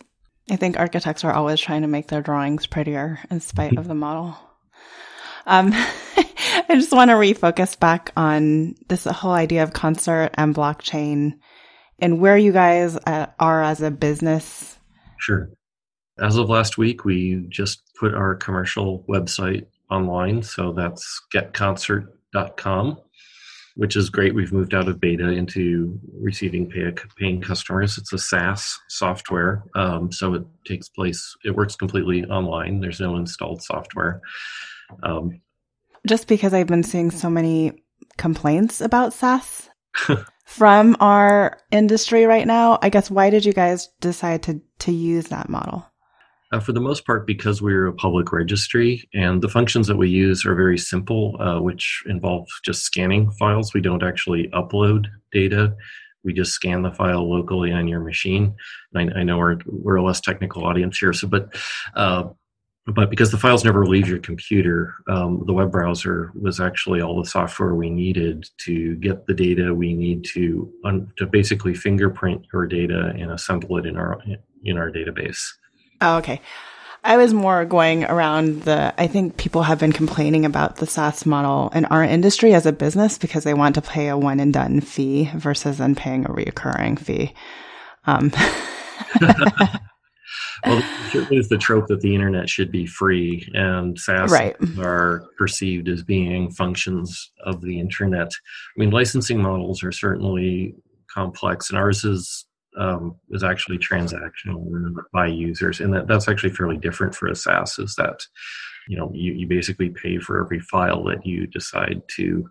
[0.51, 3.94] I think architects are always trying to make their drawings prettier in spite of the
[3.94, 4.37] model.
[5.47, 5.73] Um,
[6.68, 11.35] I just want to refocus back on this whole idea of concert and blockchain
[11.99, 14.79] and where you guys uh, are as a business.
[15.18, 15.49] Sure.
[16.18, 20.42] As of last week, we just put our commercial website online.
[20.42, 22.99] So that's getconcert.com,
[23.76, 24.34] which is great.
[24.34, 27.98] We've moved out of beta into receiving pay, paying customers.
[27.98, 29.64] It's a SaaS software.
[29.74, 32.80] Um, so it takes place, it works completely online.
[32.80, 34.20] There's no installed software.
[35.02, 35.40] Um,
[36.06, 37.72] Just because I've been seeing so many
[38.16, 39.68] complaints about SaaS
[40.44, 45.26] from our industry right now, I guess why did you guys decide to to use
[45.28, 45.87] that model?
[46.54, 50.08] Uh, for the most part, because we're a public registry and the functions that we
[50.08, 53.74] use are very simple, uh, which involve just scanning files.
[53.74, 55.74] We don't actually upload data.
[56.22, 58.54] We just scan the file locally on your machine.
[58.94, 61.56] I, I, know we're, we're a less technical audience here, so but
[61.96, 62.28] uh,
[62.86, 67.20] but because the files never leave your computer, um, the web browser was actually all
[67.20, 72.46] the software we needed to get the data we need to un- to basically fingerprint
[72.52, 74.20] your data and assemble it in our
[74.62, 75.40] in our database.
[76.04, 76.42] Oh, okay.
[77.02, 81.24] I was more going around the, I think people have been complaining about the SaaS
[81.24, 84.52] model in our industry as a business because they want to pay a one and
[84.52, 87.32] done fee versus then paying a recurring fee.
[88.06, 88.32] Um.
[90.66, 94.56] well, certainly is the trope that the internet should be free, and SaaS right.
[94.78, 98.28] are perceived as being functions of the internet.
[98.28, 100.74] I mean, licensing models are certainly
[101.08, 106.76] complex, and ours is um, is actually transactional by users, and that, that's actually fairly
[106.76, 107.78] different for a SaaS.
[107.78, 108.26] Is that
[108.88, 112.48] you know you, you basically pay for every file that you decide to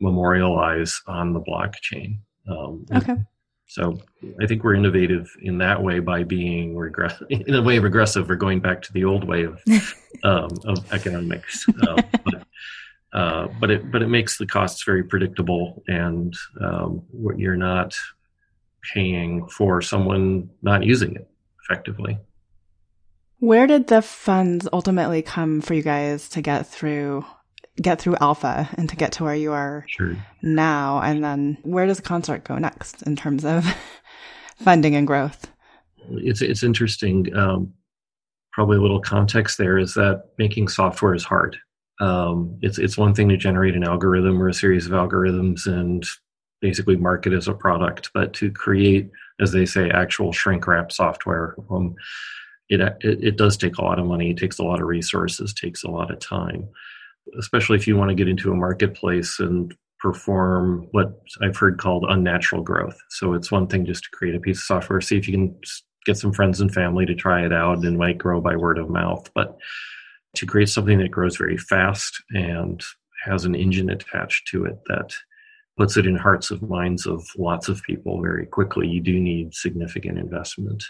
[0.00, 2.18] memorialize on the blockchain.
[2.48, 3.16] Um, okay.
[3.68, 3.98] So
[4.40, 8.28] I think we're innovative in that way by being regress in a way regressive.
[8.28, 9.60] We're going back to the old way of
[10.24, 12.46] um, of economics, uh, but,
[13.12, 17.02] uh, but it but it makes the costs very predictable, and um,
[17.36, 17.92] you're not
[18.94, 21.28] paying for someone not using it
[21.62, 22.18] effectively.
[23.38, 27.24] Where did the funds ultimately come for you guys to get through
[27.82, 30.16] get through alpha and to get to where you are sure.
[30.40, 33.66] now and then where does the concert go next in terms of
[34.56, 35.50] funding and growth?
[36.08, 37.34] It's it's interesting.
[37.36, 37.74] Um,
[38.52, 41.58] probably a little context there is that making software is hard.
[42.00, 46.06] Um, it's it's one thing to generate an algorithm or a series of algorithms and
[46.60, 51.54] basically market as a product, but to create, as they say, actual shrink wrap software,
[51.70, 51.94] um,
[52.68, 54.30] it, it, it does take a lot of money.
[54.30, 55.54] It takes a lot of resources.
[55.54, 56.68] Takes a lot of time,
[57.38, 62.06] especially if you want to get into a marketplace and perform what I've heard called
[62.08, 62.98] unnatural growth.
[63.10, 65.58] So it's one thing just to create a piece of software, see if you can
[66.04, 68.90] get some friends and family to try it out, and might grow by word of
[68.90, 69.30] mouth.
[69.34, 69.56] But
[70.36, 72.82] to create something that grows very fast and
[73.24, 75.14] has an engine attached to it that
[75.76, 79.54] puts it in hearts of minds of lots of people very quickly, you do need
[79.54, 80.82] significant investment.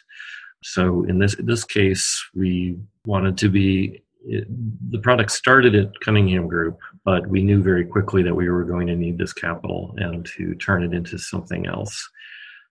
[0.62, 4.46] So in this this case, we wanted to be it,
[4.90, 8.86] the product started at Cunningham Group, but we knew very quickly that we were going
[8.88, 12.08] to need this capital and to turn it into something else.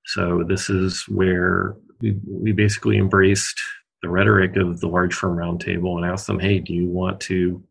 [0.05, 3.59] So this is where we, we basically embraced
[4.01, 7.63] the rhetoric of the large firm roundtable and asked them, "Hey, do you want to?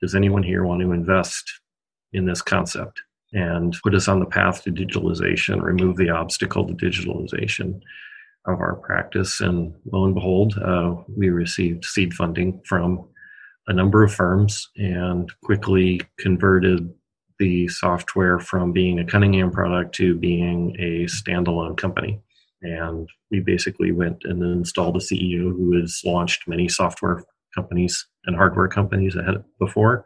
[0.00, 1.60] Does anyone here want to invest
[2.12, 3.02] in this concept?"
[3.34, 7.80] And put us on the path to digitalization, remove the obstacle to digitalization
[8.46, 9.40] of our practice.
[9.40, 13.06] And lo and behold, uh, we received seed funding from
[13.66, 16.92] a number of firms and quickly converted
[17.38, 22.20] the software from being a Cunningham product to being a standalone company.
[22.62, 28.36] And we basically went and installed a CEO who has launched many software companies and
[28.36, 30.04] hardware companies ahead before.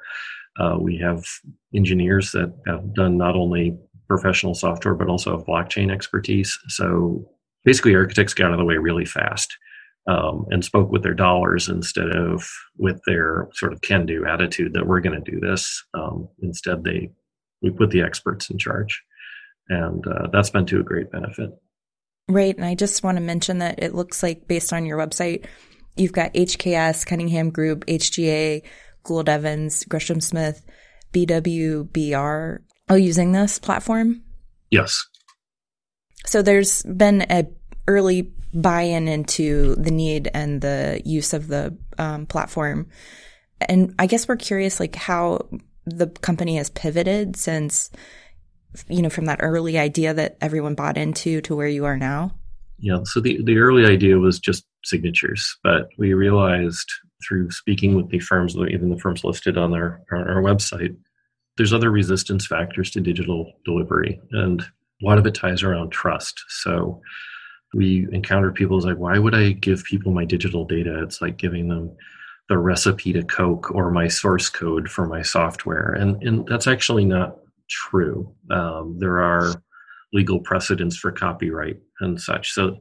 [0.59, 1.25] Uh, we have
[1.75, 3.77] engineers that have done not only
[4.09, 6.59] professional software but also have blockchain expertise.
[6.69, 7.31] So
[7.65, 9.57] basically, architects got out of the way really fast
[10.07, 14.87] um, and spoke with their dollars instead of with their sort of can-do attitude that
[14.87, 15.85] we're going to do this.
[15.95, 17.11] Um, instead, they
[17.61, 19.03] we put the experts in charge,
[19.69, 21.51] and uh, that's been to a great benefit.
[22.29, 25.47] Right, and I just want to mention that it looks like based on your website
[25.99, 28.63] You've got HKS, Cunningham Group, HGA,
[29.03, 30.65] Gould Evans, Gresham Smith,
[31.13, 32.59] BWBR
[32.89, 34.23] all using this platform?
[34.71, 35.05] Yes.
[36.27, 37.47] So there's been a
[37.87, 42.89] early buy-in into the need and the use of the um, platform.
[43.61, 45.49] And I guess we're curious, like how
[45.85, 47.91] the company has pivoted since,
[48.89, 52.35] you know, from that early idea that everyone bought into to where you are now.
[52.79, 53.01] Yeah.
[53.05, 56.91] So the, the early idea was just signatures, but we realized
[57.27, 60.97] through speaking with the firms, even the firms listed on our, our, website,
[61.57, 64.21] there's other resistance factors to digital delivery.
[64.33, 66.41] And a lot of it ties around trust.
[66.49, 67.01] So
[67.75, 71.03] we encounter people like, why would I give people my digital data?
[71.03, 71.97] It's like giving them
[72.49, 75.93] the recipe to Coke or my source code for my software.
[75.93, 77.37] And, and that's actually not
[77.69, 78.33] true.
[78.51, 79.63] Um, there are
[80.13, 82.53] legal precedents for copyright and such.
[82.53, 82.79] So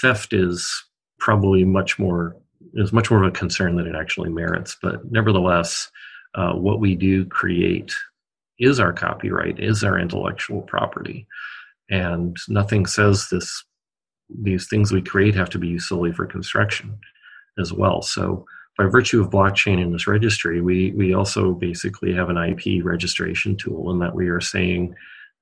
[0.00, 0.82] theft is
[1.22, 2.36] probably much more
[2.74, 4.76] is much more of a concern than it actually merits.
[4.82, 5.90] But nevertheless,
[6.34, 7.92] uh, what we do create
[8.58, 11.26] is our copyright, is our intellectual property.
[11.88, 13.64] And nothing says this
[14.42, 16.98] these things we create have to be used solely for construction
[17.58, 18.02] as well.
[18.02, 18.44] So
[18.78, 23.56] by virtue of blockchain in this registry, we, we also basically have an IP registration
[23.56, 24.94] tool in that we are saying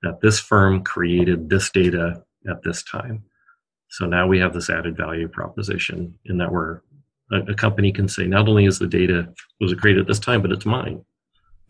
[0.03, 3.23] that this firm created this data at this time.
[3.90, 6.81] So now we have this added value proposition in that we're
[7.33, 10.42] a, a company can say not only is the data was created at this time,
[10.42, 11.05] but it's mine.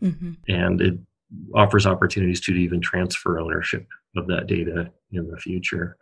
[0.01, 0.31] Mm-hmm.
[0.47, 0.97] And it
[1.55, 5.97] offers opportunities to even transfer ownership of that data in the future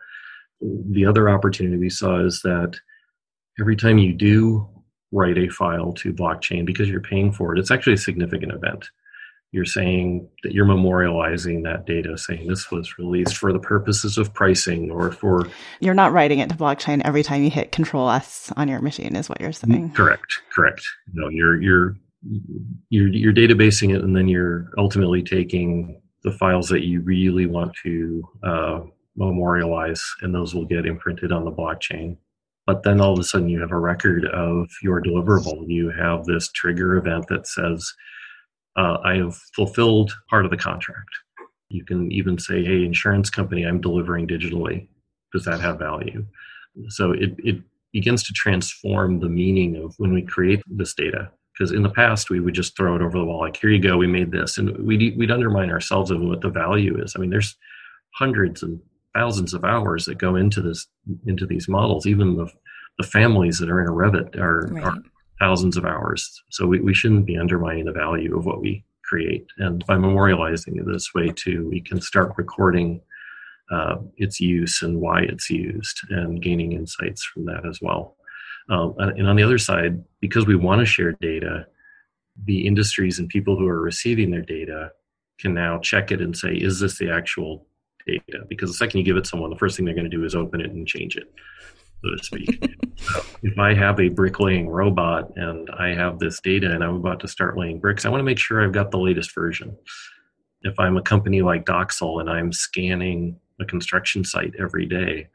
[0.60, 2.78] the other opportunity we saw is that
[3.58, 4.68] every time you do
[5.12, 8.88] write a file to blockchain because you're paying for it, it's actually a significant event.
[9.52, 14.32] You're saying that you're memorializing that data, saying this was released for the purposes of
[14.32, 15.48] pricing or for.
[15.80, 19.16] You're not writing it to blockchain every time you hit Control S on your machine,
[19.16, 19.90] is what you're saying.
[19.90, 20.82] Correct, correct.
[21.14, 21.96] No, you're you're
[22.90, 27.74] you're you're databasing it, and then you're ultimately taking the files that you really want
[27.82, 28.80] to uh,
[29.16, 32.16] memorialize, and those will get imprinted on the blockchain.
[32.66, 35.64] But then all of a sudden, you have a record of your deliverable.
[35.66, 37.92] You have this trigger event that says,
[38.76, 41.10] uh, I have fulfilled part of the contract.
[41.68, 44.88] You can even say, hey, insurance company, I'm delivering digitally.
[45.32, 46.26] Does that have value?
[46.88, 47.60] So it, it
[47.92, 51.30] begins to transform the meaning of when we create this data.
[51.52, 53.80] Because in the past, we would just throw it over the wall, like, here you
[53.80, 54.56] go, we made this.
[54.58, 57.14] And we'd, we'd undermine ourselves of what the value is.
[57.14, 57.56] I mean, there's
[58.14, 58.80] hundreds and
[59.14, 60.86] thousands of hours that go into this
[61.26, 62.06] into these models.
[62.06, 62.46] Even the
[62.98, 64.84] the families that are in a Revit are, right.
[64.84, 64.94] are
[65.40, 66.42] thousands of hours.
[66.50, 69.46] So we, we shouldn't be undermining the value of what we create.
[69.58, 73.00] And by memorializing it this way too, we can start recording
[73.70, 78.16] uh, its use and why it's used and gaining insights from that as well.
[78.68, 81.66] Um, and on the other side, because we want to share data,
[82.44, 84.92] the industries and people who are receiving their data
[85.38, 87.66] can now check it and say, is this the actual
[88.06, 90.24] data because the second you give it someone, the first thing they're going to do
[90.24, 91.32] is open it and change it,
[92.02, 92.76] so to speak.
[92.96, 97.20] so if I have a bricklaying robot and I have this data and I'm about
[97.20, 99.76] to start laying bricks, I want to make sure I've got the latest version.
[100.62, 105.28] If I'm a company like Doxel and I'm scanning a construction site every day,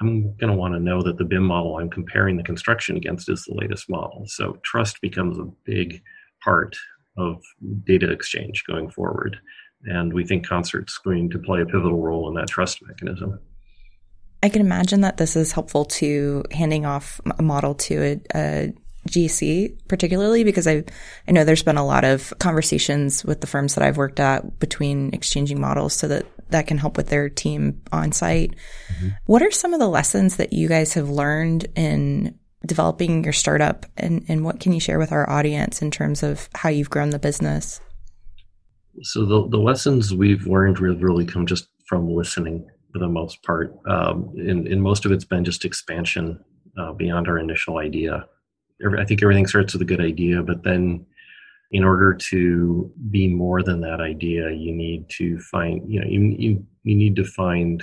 [0.00, 3.28] I'm going to want to know that the BIM model I'm comparing the construction against
[3.28, 4.24] is the latest model.
[4.26, 6.02] So trust becomes a big
[6.42, 6.74] part
[7.18, 7.42] of
[7.84, 9.36] data exchange going forward.
[9.84, 13.38] And we think Concert's going to play a pivotal role in that trust mechanism.
[14.42, 18.72] I can imagine that this is helpful to handing off a model to a, a
[19.08, 20.84] GC, particularly because I,
[21.28, 24.58] I know there's been a lot of conversations with the firms that I've worked at
[24.58, 28.54] between exchanging models so that that can help with their team on site.
[28.92, 29.08] Mm-hmm.
[29.26, 33.86] What are some of the lessons that you guys have learned in developing your startup
[33.96, 37.10] and, and what can you share with our audience in terms of how you've grown
[37.10, 37.80] the business?
[39.02, 43.74] So the, the lessons we've learned really come just from listening for the most part.
[43.86, 46.42] Um, and most of it's been just expansion
[46.78, 48.26] uh, beyond our initial idea.
[48.98, 51.06] I think everything starts with a good idea, but then
[51.70, 56.34] in order to be more than that idea, you need to find, you know, you,
[56.38, 57.82] you, you need to find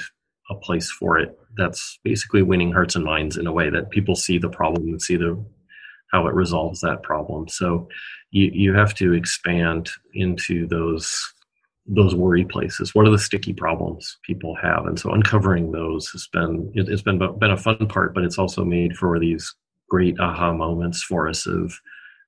[0.49, 4.15] a place for it that's basically winning hearts and minds in a way that people
[4.15, 5.43] see the problem and see the
[6.11, 7.47] how it resolves that problem.
[7.49, 7.87] So
[8.31, 11.33] you, you have to expand into those
[11.87, 12.93] those worry places.
[12.93, 14.85] What are the sticky problems people have?
[14.85, 18.37] And so uncovering those has been it, has been been a fun part, but it's
[18.37, 19.53] also made for these
[19.89, 21.73] great aha moments for us of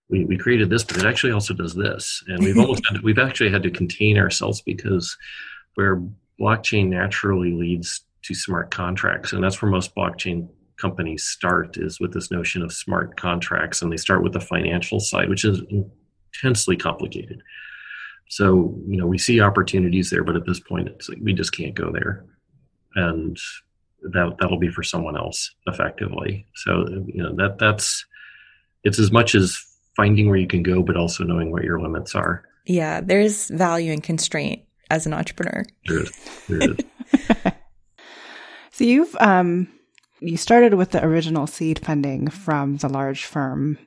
[0.09, 2.23] we, we created this, but it actually also does this.
[2.27, 5.15] And we've almost had, we've actually had to contain ourselves because
[5.75, 6.01] where
[6.39, 12.13] blockchain naturally leads to smart contracts, and that's where most blockchain companies start is with
[12.13, 15.61] this notion of smart contracts, and they start with the financial side, which is
[16.33, 17.41] intensely complicated.
[18.29, 21.51] So, you know, we see opportunities there, but at this point, it's like we just
[21.51, 22.25] can't go there,
[22.95, 23.37] and
[24.01, 26.45] that that'll be for someone else effectively.
[26.55, 28.05] So, you know, that that's
[28.83, 29.59] it's as much as
[29.95, 32.43] finding where you can go, but also knowing what your limits are.
[32.65, 34.61] Yeah, there's value and constraint
[34.91, 35.65] as an entrepreneur.
[35.87, 36.11] There is.
[36.47, 36.77] There is.
[38.71, 39.67] so you've um
[40.21, 43.77] you started with the original seed funding from the large firm.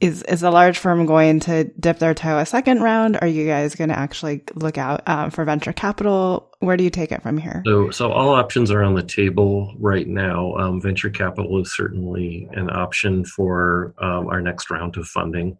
[0.00, 3.18] Is is the large firm going to dip their toe a second round?
[3.20, 6.54] Are you guys going to actually look out um, for venture capital?
[6.60, 7.62] Where do you take it from here?
[7.66, 10.54] So, so all options are on the table right now.
[10.54, 15.58] Um, venture capital is certainly an option for um, our next round of funding,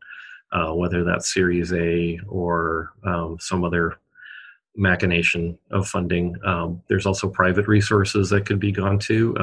[0.52, 3.98] uh, whether that's Series A or um, some other
[4.76, 6.36] machination of funding.
[6.44, 9.36] Um, there's also private resources that could be gone to.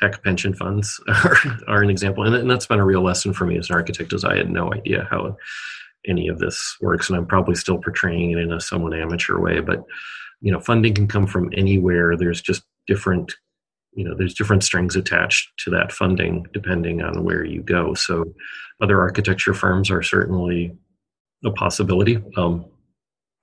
[0.00, 1.36] Tech pension funds are,
[1.68, 4.12] are an example, and, and that's been a real lesson for me as an architect,
[4.12, 5.36] as I had no idea how
[6.06, 9.60] any of this works, and I'm probably still portraying it in a somewhat amateur way.
[9.60, 9.84] But
[10.40, 12.16] you know, funding can come from anywhere.
[12.16, 13.34] There's just different
[13.92, 18.24] you know there's different strings attached to that funding depending on where you go so
[18.82, 20.76] other architecture firms are certainly
[21.44, 22.64] a possibility um,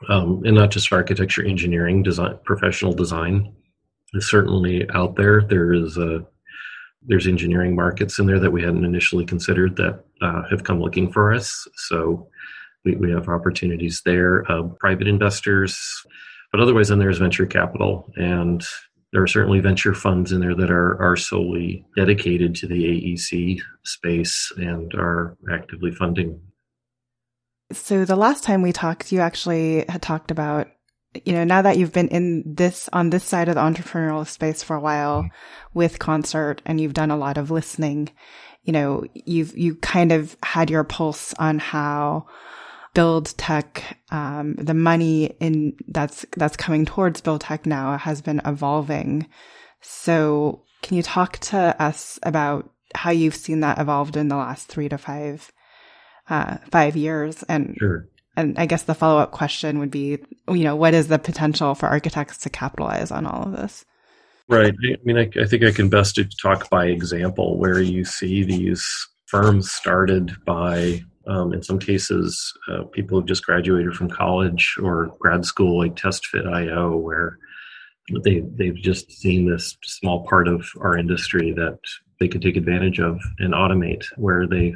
[0.09, 3.53] um, and not just architecture, engineering, design, professional design
[4.13, 5.41] is certainly out there.
[5.41, 6.25] There is a
[7.03, 11.11] there's engineering markets in there that we hadn't initially considered that uh, have come looking
[11.11, 11.67] for us.
[11.75, 12.27] So
[12.85, 14.49] we, we have opportunities there.
[14.51, 16.05] Uh, private investors,
[16.51, 18.63] but otherwise, then there's venture capital, and
[19.13, 23.59] there are certainly venture funds in there that are are solely dedicated to the AEC
[23.83, 26.39] space and are actively funding
[27.73, 30.67] so the last time we talked, you actually had talked about,
[31.25, 34.63] you know, now that you've been in this, on this side of the entrepreneurial space
[34.63, 35.27] for a while mm-hmm.
[35.73, 38.09] with concert and you've done a lot of listening,
[38.63, 42.27] you know, you've, you kind of had your pulse on how
[42.93, 48.41] build tech, um, the money in that's, that's coming towards build tech now has been
[48.45, 49.27] evolving.
[49.81, 54.67] So can you talk to us about how you've seen that evolved in the last
[54.67, 55.51] three to five
[56.31, 57.43] uh, five years.
[57.43, 58.07] And sure.
[58.35, 61.75] And I guess the follow up question would be, you know, what is the potential
[61.75, 63.85] for architects to capitalize on all of this?
[64.47, 64.73] Right.
[64.83, 68.85] I mean, I, I think I can best talk by example, where you see these
[69.27, 75.15] firms started by um, in some cases, uh, people who've just graduated from college or
[75.19, 77.37] grad school, like TestFit.io, where
[78.23, 81.77] they they've just seen this small part of our industry that
[82.19, 84.75] they could take advantage of and automate, where they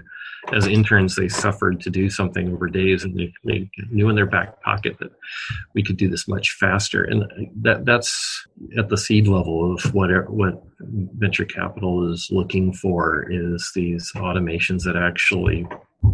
[0.53, 4.25] as interns, they suffered to do something over days, and they, they knew in their
[4.25, 5.11] back pocket that
[5.73, 7.03] we could do this much faster.
[7.03, 7.25] And
[7.61, 13.71] that that's at the seed level of what what venture capital is looking for is
[13.75, 15.67] these automations that actually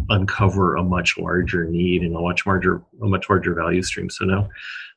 [0.08, 4.08] uncover a much larger need and a much larger a much larger value stream.
[4.08, 4.48] So now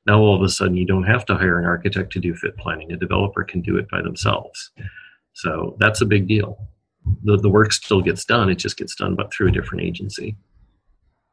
[0.07, 2.57] now all of a sudden you don't have to hire an architect to do fit
[2.57, 2.91] planning.
[2.91, 4.71] A developer can do it by themselves.
[5.33, 6.57] So that's a big deal
[7.23, 8.49] the, the work still gets done.
[8.49, 10.35] It just gets done, but through a different agency.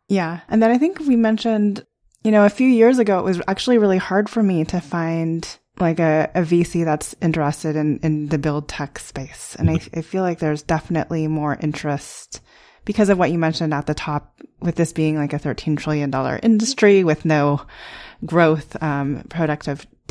[0.08, 0.40] Yeah.
[0.48, 1.84] And then I think we mentioned,
[2.22, 5.48] you know, a few years ago, it was actually really hard for me to find
[5.78, 9.56] like a, a VC that's interested in, in the build tech space.
[9.58, 12.40] And I, I feel like there's definitely more interest
[12.84, 16.12] because of what you mentioned at the top with this being like a $13 trillion
[16.42, 17.62] industry with no
[18.24, 19.24] growth, um,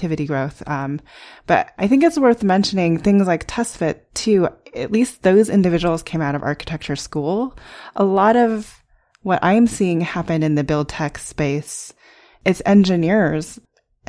[0.02, 0.64] productivity growth.
[0.68, 1.00] Um,
[1.48, 6.22] but I think it's worth mentioning things like TestFit too at least those individuals came
[6.22, 7.58] out of architecture school.
[7.96, 8.82] A lot of
[9.22, 11.94] what I'm seeing happen in the build tech space
[12.46, 13.60] is engineers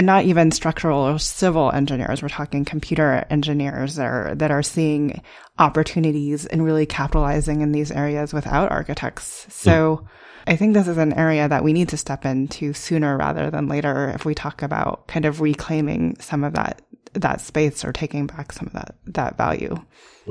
[0.03, 2.23] and not even structural or civil engineers.
[2.23, 5.23] We're talking computer engineers that are, that are seeing
[5.61, 9.47] opportunities and really capitalizing in these areas without architects.
[9.49, 10.05] So
[10.49, 13.69] I think this is an area that we need to step into sooner rather than
[13.69, 16.83] later if we talk about kind of reclaiming some of that
[17.15, 19.77] that space or taking back some of that that value.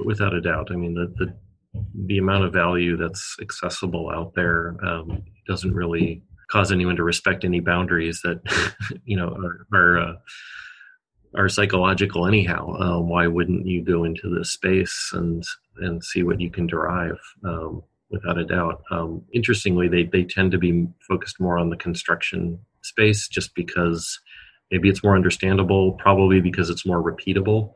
[0.04, 1.34] Without a doubt, I mean the the,
[2.08, 7.44] the amount of value that's accessible out there um, doesn't really cause anyone to respect
[7.44, 8.40] any boundaries that
[9.06, 10.14] you know are are, uh,
[11.36, 12.74] are psychological anyhow.
[12.74, 15.44] Uh, why wouldn't you go into this space and
[15.78, 17.20] and see what you can derive?
[17.46, 18.84] Um, without a doubt.
[18.92, 24.20] Um, interestingly, they they tend to be focused more on the construction space, just because
[24.72, 27.74] Maybe it's more understandable, probably because it's more repeatable,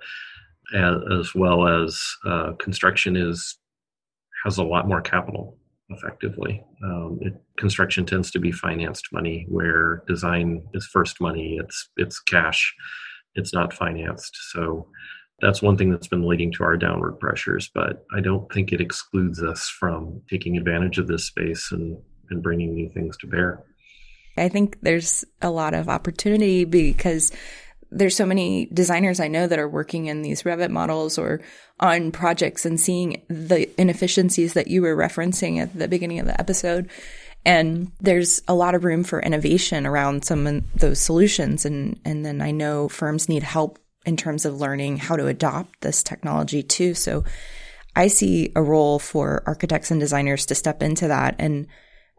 [0.73, 3.57] as, as well as uh, construction is
[4.45, 5.57] has a lot more capital
[5.89, 6.63] effectively.
[6.83, 11.59] Um, it, construction tends to be financed money, where design is first money.
[11.61, 12.73] It's it's cash.
[13.35, 14.35] It's not financed.
[14.51, 14.87] So
[15.41, 18.79] That's one thing that's been leading to our downward pressures, but I don't think it
[18.79, 21.97] excludes us from taking advantage of this space and,
[22.29, 23.63] and bringing new things to bear.
[24.37, 27.31] I think there's a lot of opportunity because
[27.95, 31.41] there's so many designers I know that are working in these Revit models or
[31.79, 36.39] on projects and seeing the inefficiencies that you were referencing at the beginning of the
[36.39, 36.89] episode.
[37.45, 41.65] And there's a lot of room for innovation around some of those solutions.
[41.65, 45.81] And, and then I know firms need help in terms of learning how to adopt
[45.81, 46.95] this technology too.
[46.95, 47.23] So
[47.95, 51.35] I see a role for architects and designers to step into that.
[51.39, 51.67] And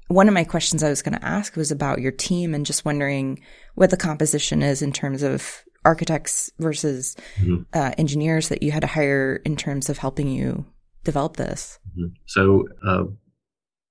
[0.09, 2.85] one of my questions I was going to ask was about your team and just
[2.85, 3.41] wondering
[3.75, 7.63] what the composition is in terms of architects versus mm-hmm.
[7.73, 10.67] uh, engineers that you had to hire in terms of helping you
[11.05, 11.79] develop this.
[11.93, 12.13] Mm-hmm.
[12.27, 13.05] So, uh,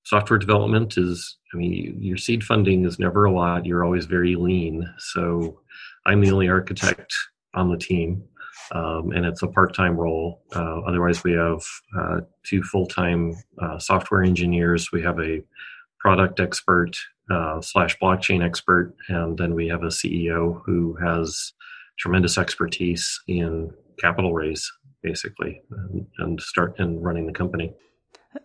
[0.03, 3.65] software development is, I mean, your seed funding is never a lot.
[3.65, 4.87] You're always very lean.
[4.99, 5.61] So,
[6.05, 7.11] I'm the only architect
[7.55, 8.23] on the team.
[8.71, 10.41] Um, and it's a part-time role.
[10.55, 11.63] Uh, otherwise, we have
[11.97, 14.91] uh, two full-time uh, software engineers.
[14.91, 15.41] We have a
[15.99, 16.91] product expert
[17.29, 21.53] uh, slash blockchain expert, and then we have a CEO who has
[21.97, 24.71] tremendous expertise in capital raise,
[25.01, 27.73] basically, and, and start and running the company.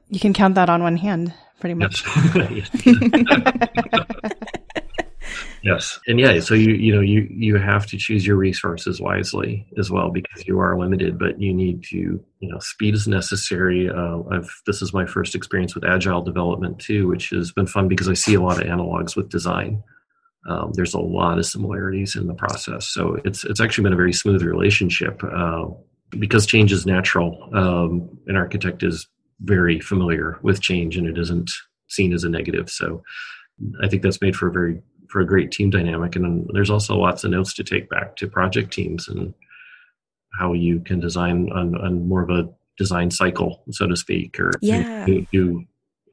[0.08, 2.04] You can count that on one hand, pretty much.
[2.34, 2.70] Yes.
[5.62, 9.66] Yes, and yeah, so you you know you you have to choose your resources wisely
[9.78, 13.90] as well because you are limited, but you need to you know speed is necessary.
[13.90, 17.88] Uh, I've this is my first experience with agile development too, which has been fun
[17.88, 19.82] because I see a lot of analogs with design.
[20.48, 23.96] Um, there's a lot of similarities in the process, so it's it's actually been a
[23.96, 25.66] very smooth relationship uh,
[26.18, 27.50] because change is natural.
[27.52, 29.06] Um, an architect is
[29.40, 31.50] very familiar with change, and it isn't
[31.88, 32.70] seen as a negative.
[32.70, 33.02] So
[33.82, 36.16] I think that's made for a very for a great team dynamic.
[36.16, 39.34] And there's also lots of notes to take back to project teams and
[40.38, 44.52] how you can design on, on more of a design cycle, so to speak, or
[44.62, 45.06] yeah.
[45.32, 45.64] you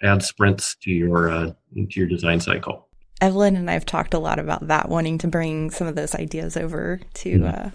[0.03, 2.86] add sprints to your uh, to your design cycle.
[3.21, 6.13] Evelyn and I have talked a lot about that, wanting to bring some of those
[6.15, 7.67] ideas over to mm-hmm.
[7.67, 7.69] uh,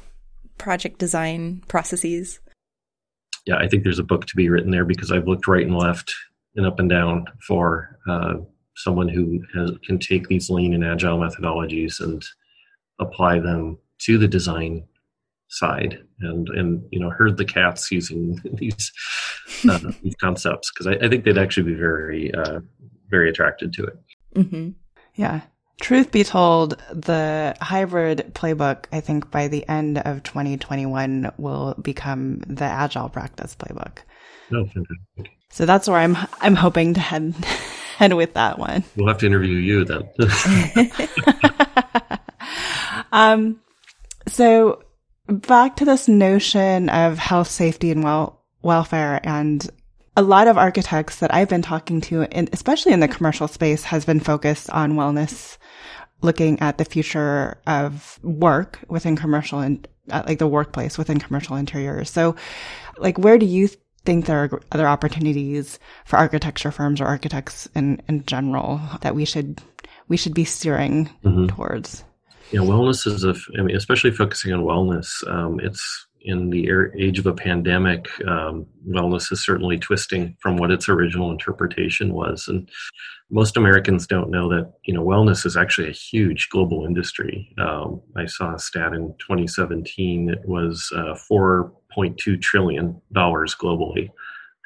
[0.58, 2.40] project design processes.
[3.46, 5.76] Yeah, I think there's a book to be written there because I've looked right and
[5.76, 6.14] left
[6.54, 8.34] and up and down for uh,
[8.76, 12.24] someone who has, can take these lean and agile methodologies and
[13.00, 14.84] apply them to the design
[15.48, 18.90] side and and you know herd the cats using these
[19.68, 22.60] uh, these concepts because I, I, think they'd actually be very uh,
[23.10, 23.94] very attracted to it.
[24.34, 24.70] Mm-hmm.
[25.14, 25.42] Yeah.
[25.80, 32.38] Truth be told, the hybrid playbook, I think by the end of 2021 will become
[32.46, 33.98] the agile practice playbook.
[34.52, 35.32] Oh, fantastic.
[35.50, 37.34] So that's where I'm I'm hoping to head
[37.96, 38.84] head with that one.
[38.96, 40.08] We'll have to interview you then.
[43.12, 43.60] um,
[44.28, 44.82] so
[45.26, 49.68] back to this notion of health, safety, and well welfare, and
[50.16, 53.84] a lot of architects that I've been talking to, and especially in the commercial space,
[53.84, 55.56] has been focused on wellness,
[56.20, 61.56] looking at the future of work within commercial and uh, like the workplace within commercial
[61.56, 62.10] interiors.
[62.10, 62.36] So,
[62.98, 63.68] like, where do you
[64.04, 69.24] think there are other opportunities for architecture firms or architects in, in general that we
[69.24, 69.60] should
[70.08, 71.46] we should be steering mm-hmm.
[71.46, 72.04] towards.
[72.50, 73.34] Yeah, wellness is a.
[73.58, 75.06] I mean, especially focusing on wellness.
[75.26, 76.68] Um, it's in the
[76.98, 78.08] age of a pandemic.
[78.26, 82.68] Um, wellness is certainly twisting from what its original interpretation was, and
[83.30, 87.54] most Americans don't know that you know wellness is actually a huge global industry.
[87.58, 90.30] Um, I saw a stat in 2017.
[90.30, 94.08] It was uh, four 0.2 trillion dollars globally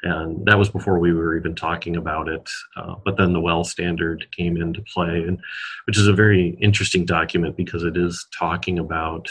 [0.03, 3.63] and that was before we were even talking about it uh, but then the well
[3.63, 5.39] standard came into play and
[5.85, 9.29] which is a very interesting document because it is talking about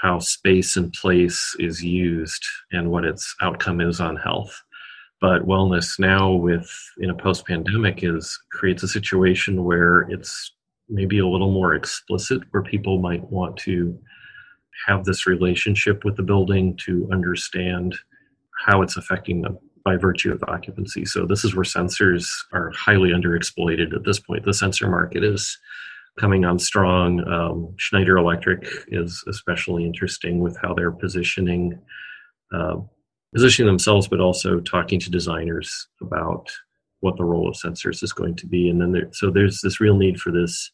[0.00, 4.62] how space and place is used and what its outcome is on health
[5.20, 10.52] but wellness now with in a post pandemic is creates a situation where it's
[10.88, 13.96] maybe a little more explicit where people might want to
[14.86, 17.94] have this relationship with the building to understand
[18.66, 21.04] how it's affecting them by virtue of occupancy.
[21.04, 24.44] So this is where sensors are highly underexploited at this point.
[24.44, 25.58] The sensor market is
[26.18, 27.26] coming on strong.
[27.28, 31.78] Um, Schneider Electric is especially interesting with how they're positioning
[32.52, 32.76] uh,
[33.32, 36.50] positioning themselves, but also talking to designers about
[36.98, 38.68] what the role of sensors is going to be.
[38.68, 40.70] And then there, so there's this real need for this.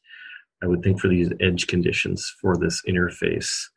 [0.62, 3.68] I would think for these edge conditions for this interface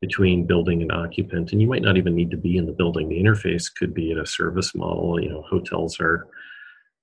[0.00, 3.08] between building and occupant and you might not even need to be in the building
[3.08, 6.28] the interface could be in a service model you know hotels are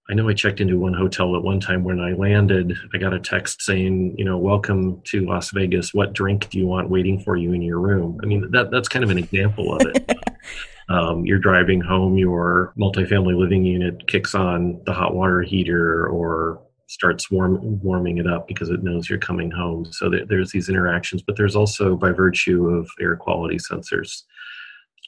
[0.10, 2.76] I know I checked into one hotel at one time when I landed.
[2.93, 5.93] I got a text saying, you know, welcome to Las Vegas.
[5.93, 8.20] What drink do you want waiting for you in your room?
[8.22, 10.18] I mean, that that's kind of an example of it.
[10.89, 16.62] um, you're driving home, your multifamily living unit kicks on the hot water heater or
[16.88, 19.86] starts warm, warming it up because it knows you're coming home.
[19.86, 24.24] So there, there's these interactions, but there's also, by virtue of air quality sensors,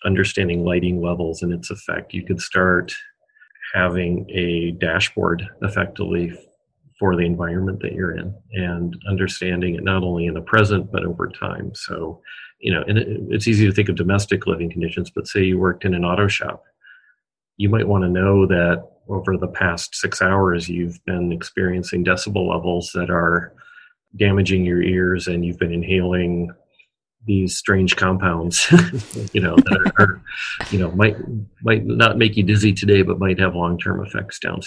[0.05, 2.13] understanding lighting levels and its effect.
[2.13, 2.93] You could start
[3.75, 6.33] having a dashboard effectively
[6.97, 11.05] for the environment that you're in and understanding it not only in the present but
[11.05, 11.71] over time.
[11.75, 12.21] So
[12.59, 15.59] you know and it, it's easy to think of domestic living conditions but say you
[15.59, 16.63] worked in an auto shop.
[17.57, 22.49] You might want to know that over the past six hours you've been experiencing decibel
[22.49, 23.53] levels that are
[24.17, 26.49] damaging your ears and you've been inhaling
[27.25, 28.67] these strange compounds,
[29.33, 30.21] you know, that are, are,
[30.71, 31.17] you know, might
[31.61, 34.61] might not make you dizzy today, but might have long term effects down,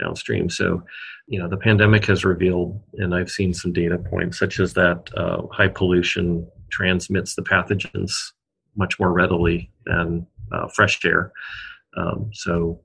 [0.00, 0.50] downstream.
[0.50, 0.82] So,
[1.28, 5.08] you know, the pandemic has revealed, and I've seen some data points such as that
[5.16, 8.12] uh, high pollution transmits the pathogens
[8.76, 11.32] much more readily than uh, fresh air.
[11.96, 12.80] Um, so,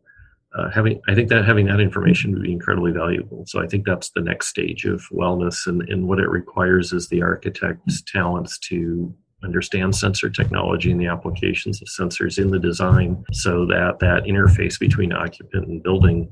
[0.57, 3.43] uh, having I think that having that information would be incredibly valuable.
[3.45, 7.07] So I think that's the next stage of wellness, and, and what it requires is
[7.07, 13.23] the architect's talents to understand sensor technology and the applications of sensors in the design,
[13.31, 16.31] so that that interface between occupant and building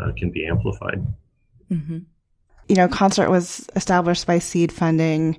[0.00, 1.06] uh, can be amplified.
[1.70, 1.98] Mm-hmm.
[2.68, 5.38] You know, Concert was established by seed funding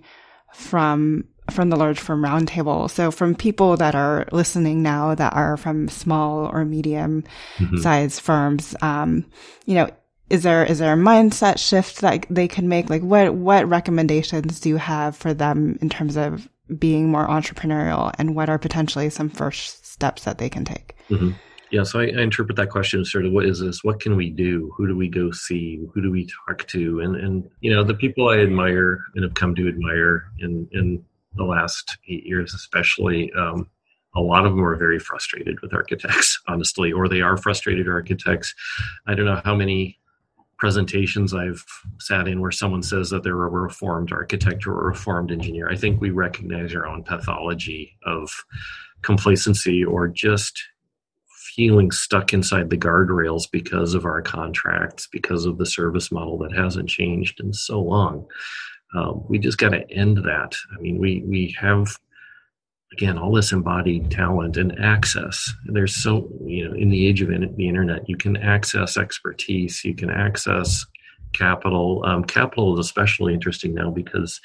[0.54, 2.90] from from the large firm roundtable.
[2.90, 7.24] So from people that are listening now that are from small or medium
[7.58, 7.78] mm-hmm.
[7.78, 9.26] sized firms, um,
[9.66, 9.90] you know,
[10.30, 12.90] is there is there a mindset shift that they can make?
[12.90, 16.48] Like what what recommendations do you have for them in terms of
[16.80, 20.96] being more entrepreneurial and what are potentially some first steps that they can take?
[21.10, 21.32] Mm-hmm.
[21.72, 23.82] Yeah, so I, I, interpret that question sort of what is this?
[23.82, 24.74] What can we do?
[24.76, 25.80] Who do we go see?
[25.94, 27.00] Who do we talk to?
[27.00, 31.04] And and you know the people I admire and have come to admire and in
[31.36, 33.70] the last eight years, especially, um,
[34.16, 38.54] a lot of them are very frustrated with architects, honestly, or they are frustrated architects.
[39.08, 39.98] I don't know how many
[40.58, 41.66] presentations I've
[42.00, 45.70] sat in where someone says that they're a reformed architect or a reformed engineer.
[45.70, 48.30] I think we recognize our own pathology of
[49.02, 50.62] complacency or just
[51.56, 56.54] feeling stuck inside the guardrails because of our contracts, because of the service model that
[56.54, 58.26] hasn't changed in so long.
[58.94, 60.56] Um, we just got to end that.
[60.76, 61.98] I mean, we we have
[62.94, 65.52] again all this embodied talent and access.
[65.66, 69.96] There's so you know in the age of the internet, you can access expertise, you
[69.96, 70.86] can access
[71.34, 72.04] capital.
[72.06, 74.40] Um, capital is especially interesting now because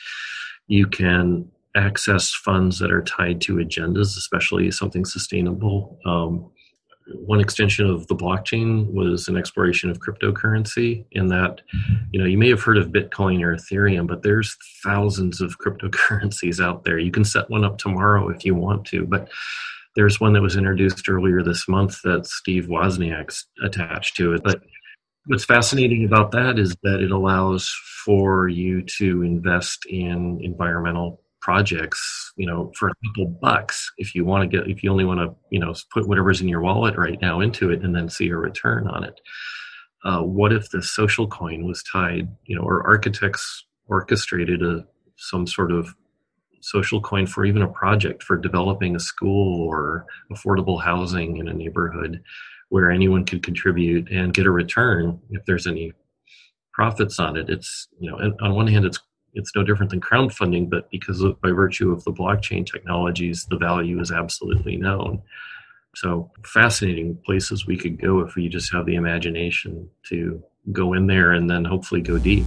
[0.69, 5.99] you can access funds that are tied to agendas, especially something sustainable.
[6.07, 6.51] Um,
[7.15, 11.61] one extension of the blockchain was an exploration of cryptocurrency in that
[12.11, 16.63] you know you may have heard of bitcoin or ethereum but there's thousands of cryptocurrencies
[16.63, 16.99] out there.
[16.99, 19.29] You can set one up tomorrow if you want to but
[19.95, 24.43] there's one that was introduced earlier this month that steve wozniak's attached to it.
[24.43, 24.61] But
[25.27, 27.69] what's fascinating about that is that it allows
[28.05, 34.25] for you to invest in environmental projects, you know, for a couple bucks if you
[34.25, 36.97] want to get if you only want to, you know, put whatever's in your wallet
[36.97, 39.21] right now into it and then see a return on it.
[40.05, 44.85] Uh, what if the social coin was tied, you know, or architects orchestrated a
[45.19, 45.95] some sort of
[46.63, 51.55] social coin for even a project for developing a school or affordable housing in a
[51.55, 52.21] neighborhood
[52.71, 55.93] where anyone could contribute and get a return if there's any
[56.75, 58.99] profits on it it's you know on one hand it's
[59.37, 63.59] it's no different than crowdfunding, but because of, by virtue of the blockchain technologies, the
[63.59, 65.23] value is absolutely known.
[65.95, 71.07] So fascinating places we could go if we just have the imagination to go in
[71.07, 72.45] there and then hopefully go deep.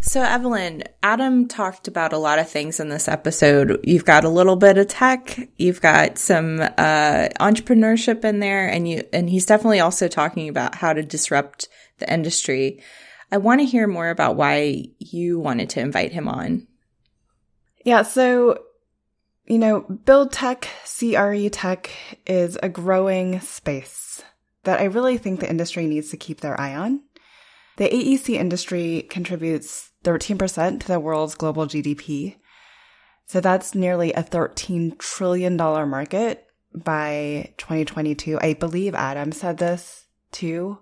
[0.00, 3.80] So, Evelyn, Adam talked about a lot of things in this episode.
[3.82, 8.88] You've got a little bit of tech, you've got some uh, entrepreneurship in there, and
[8.88, 11.68] you and he's definitely also talking about how to disrupt
[11.98, 12.80] the industry.
[13.36, 16.66] I want to hear more about why you wanted to invite him on.
[17.84, 18.60] Yeah, so,
[19.44, 21.90] you know, build tech, CRE tech
[22.26, 24.22] is a growing space
[24.64, 27.02] that I really think the industry needs to keep their eye on.
[27.76, 32.36] The AEC industry contributes 13% to the world's global GDP.
[33.26, 38.38] So that's nearly a $13 trillion market by 2022.
[38.40, 40.78] I believe Adam said this too.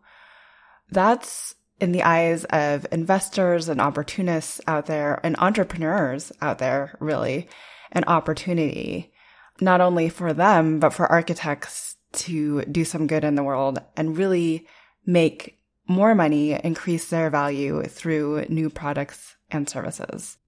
[0.92, 7.48] That's in the eyes of investors and opportunists out there and entrepreneurs out there, really,
[7.92, 9.12] an opportunity,
[9.60, 14.16] not only for them, but for architects to do some good in the world and
[14.16, 14.66] really
[15.04, 20.38] make more money, increase their value through new products and services.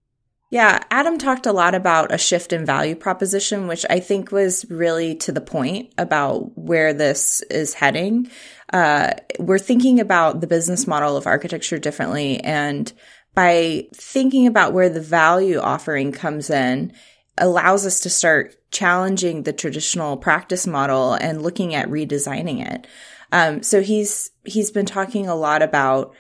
[0.49, 4.65] Yeah, Adam talked a lot about a shift in value proposition, which I think was
[4.71, 8.31] really to the point about where this is heading.
[8.73, 12.39] Uh, we're thinking about the business model of architecture differently.
[12.41, 12.93] And
[13.35, 16.93] by thinking about where the value offering comes in,
[17.39, 22.87] allows us to start challenging the traditional practice model and looking at redesigning it.
[23.33, 26.15] Um, so he's he's been talking a lot about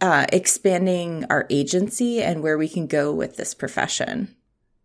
[0.00, 4.34] uh, expanding our agency and where we can go with this profession.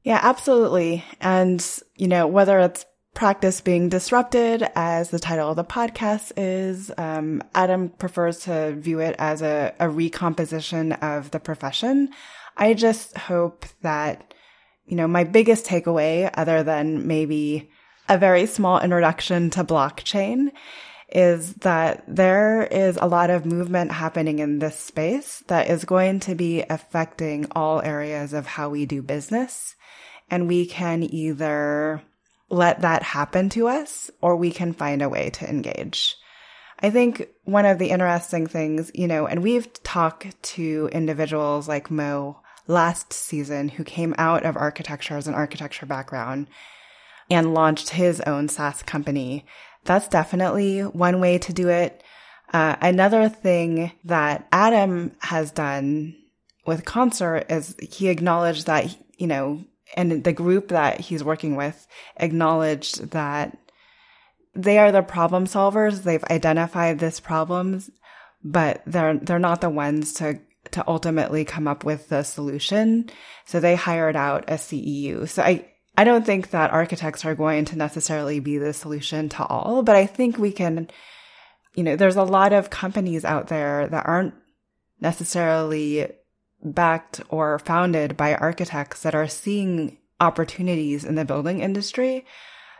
[0.04, 1.04] Yeah, absolutely.
[1.20, 6.92] And, you know, whether it's practice being disrupted, as the title of the podcast is,
[6.98, 12.10] um, Adam prefers to view it as a, a recomposition of the profession.
[12.56, 14.34] I just hope that,
[14.86, 17.70] you know, my biggest takeaway, other than maybe
[18.08, 20.52] a very small introduction to blockchain,
[21.12, 26.20] is that there is a lot of movement happening in this space that is going
[26.22, 29.76] to be affecting all areas of how we do business.
[30.30, 32.02] And we can either
[32.50, 36.16] let that happen to us or we can find a way to engage.
[36.80, 41.92] I think one of the interesting things, you know, and we've talked to individuals like
[41.92, 46.48] Mo last season who came out of architecture as an architecture background
[47.30, 49.46] and launched his own SaaS company
[49.90, 52.04] that's definitely one way to do it.
[52.54, 56.16] Uh, another thing that Adam has done
[56.68, 59.66] with Concert is he acknowledged that, you know,
[59.96, 61.88] and the group that he's working with
[62.18, 63.58] acknowledged that
[64.54, 66.04] they are the problem solvers.
[66.04, 67.90] They've identified this problems,
[68.44, 73.10] but they're, they're not the ones to, to ultimately come up with the solution.
[73.46, 75.28] So they hired out a CEO.
[75.28, 75.66] So I,
[76.00, 79.98] I don't think that architects are going to necessarily be the solution to all, but
[79.98, 80.90] I think we can,
[81.76, 84.34] you know, there's a lot of companies out there that aren't
[85.02, 86.08] necessarily
[86.64, 92.26] backed or founded by architects that are seeing opportunities in the building industry.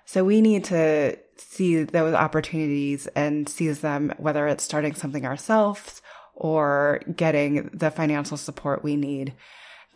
[0.06, 6.02] So we need to see those opportunities and seize them, whether it's starting something ourselves
[6.36, 9.34] or getting the financial support we need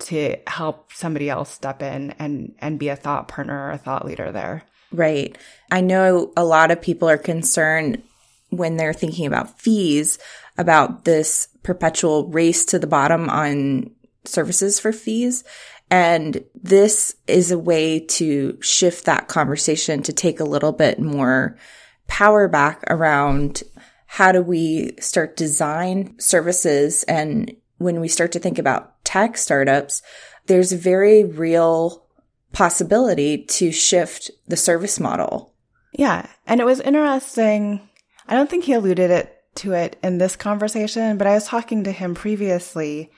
[0.04, 4.06] to help somebody else step in and and be a thought partner or a thought
[4.06, 4.64] leader there.
[4.92, 5.38] Right.
[5.72, 8.04] I know a lot of people are concerned
[8.50, 10.20] when they're thinking about fees
[10.58, 13.90] about this perpetual race to the bottom on
[14.26, 15.44] services for fees.
[15.90, 21.58] And this is a way to shift that conversation to take a little bit more
[22.08, 23.64] power back around
[24.06, 30.02] how do we start design services and when we start to think about tech startups,
[30.48, 32.06] there's a very real
[32.52, 35.54] possibility to shift the service model.
[35.92, 36.28] Yeah.
[36.46, 37.88] And it was interesting.
[38.28, 41.84] I don't think he alluded it to it in this conversation, but I was talking
[41.84, 43.12] to him previously,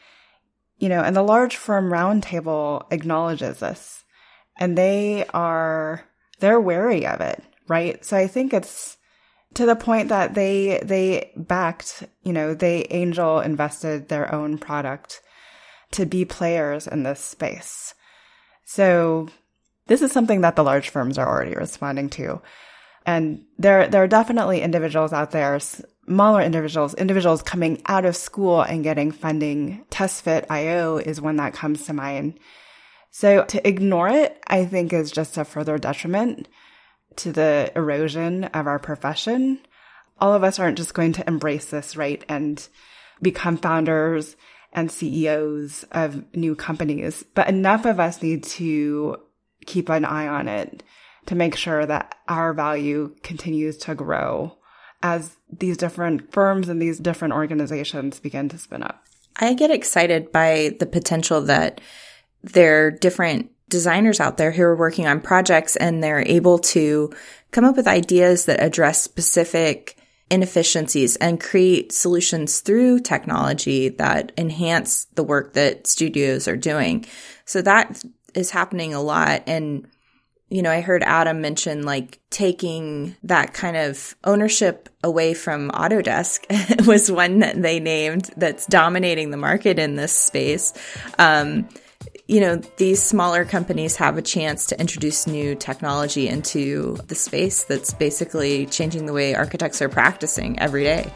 [0.78, 4.04] you know, and the large firm roundtable acknowledges this
[4.58, 6.06] and they are,
[6.40, 8.04] they're wary of it, right?
[8.04, 8.98] So I think it's,
[9.56, 15.22] to the point that they they backed, you know, they angel invested their own product
[15.96, 17.94] to be players in this space.
[18.66, 19.30] So
[19.88, 22.42] this is something that the large firms are already responding to.
[23.06, 28.62] And there there are definitely individuals out there, smaller individuals, individuals coming out of school
[28.62, 29.86] and getting funding.
[29.92, 32.40] TestFit.io is one that comes to mind.
[33.12, 36.50] So to ignore it, I think is just a further detriment
[37.18, 39.60] to the erosion of our profession.
[40.20, 42.26] All of us aren't just going to embrace this, right?
[42.28, 42.68] And
[43.22, 44.36] become founders
[44.76, 49.18] and CEOs of new companies, but enough of us need to
[49.66, 50.84] keep an eye on it
[51.26, 54.56] to make sure that our value continues to grow
[55.02, 59.04] as these different firms and these different organizations begin to spin up.
[59.38, 61.82] I get excited by the potential that
[62.44, 67.12] there are different designers out there who are working on projects and they're able to
[67.52, 69.98] come up with ideas that address specific
[70.30, 77.06] inefficiencies and create solutions through technology that enhance the work that studios are doing.
[77.46, 78.04] So that
[78.34, 79.44] is happening a lot.
[79.46, 79.88] And,
[80.50, 86.86] you know, I heard Adam mention like taking that kind of ownership away from Autodesk
[86.88, 90.74] was one that they named that's dominating the market in this space.
[91.20, 91.70] Um,
[92.28, 97.64] you know, these smaller companies have a chance to introduce new technology into the space
[97.64, 101.12] that's basically changing the way architects are practicing every day.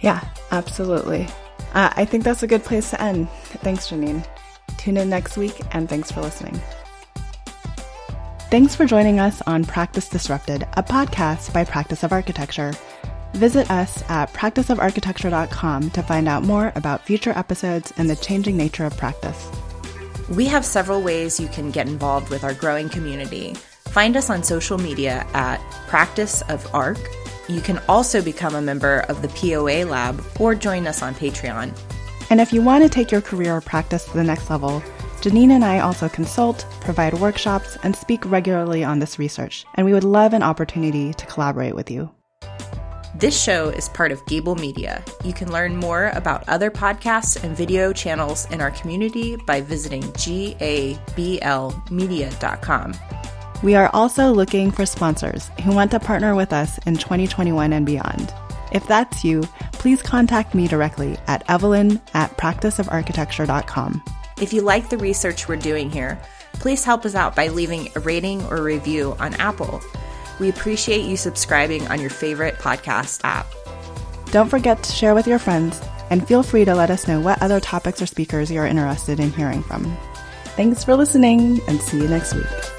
[0.00, 1.28] Yeah, absolutely.
[1.74, 3.28] Uh, I think that's a good place to end.
[3.62, 4.26] Thanks, Janine.
[4.78, 6.58] Tune in next week, and thanks for listening.
[8.50, 12.72] Thanks for joining us on Practice Disrupted, a podcast by Practice of Architecture.
[13.34, 18.86] Visit us at practiceofarchitecture.com to find out more about future episodes and the changing nature
[18.86, 19.50] of practice.
[20.30, 23.54] We have several ways you can get involved with our growing community.
[23.86, 26.98] Find us on social media at Practice of Arc.
[27.48, 31.74] You can also become a member of the POA Lab or join us on Patreon.
[32.28, 34.82] And if you want to take your career or practice to the next level,
[35.22, 39.94] Janine and I also consult, provide workshops, and speak regularly on this research, and we
[39.94, 42.10] would love an opportunity to collaborate with you.
[43.18, 45.02] This show is part of Gable Media.
[45.24, 50.04] You can learn more about other podcasts and video channels in our community by visiting
[50.04, 52.94] gablmedia.com.
[53.64, 57.84] We are also looking for sponsors who want to partner with us in 2021 and
[57.84, 58.32] beyond.
[58.70, 59.42] If that's you,
[59.72, 64.04] please contact me directly at evelyn at practiceofarchitecture.com.
[64.40, 66.20] If you like the research we're doing here,
[66.52, 69.82] please help us out by leaving a rating or review on Apple.
[70.38, 73.46] We appreciate you subscribing on your favorite podcast app.
[74.30, 75.80] Don't forget to share with your friends
[76.10, 79.32] and feel free to let us know what other topics or speakers you're interested in
[79.32, 79.96] hearing from.
[80.56, 82.77] Thanks for listening and see you next week.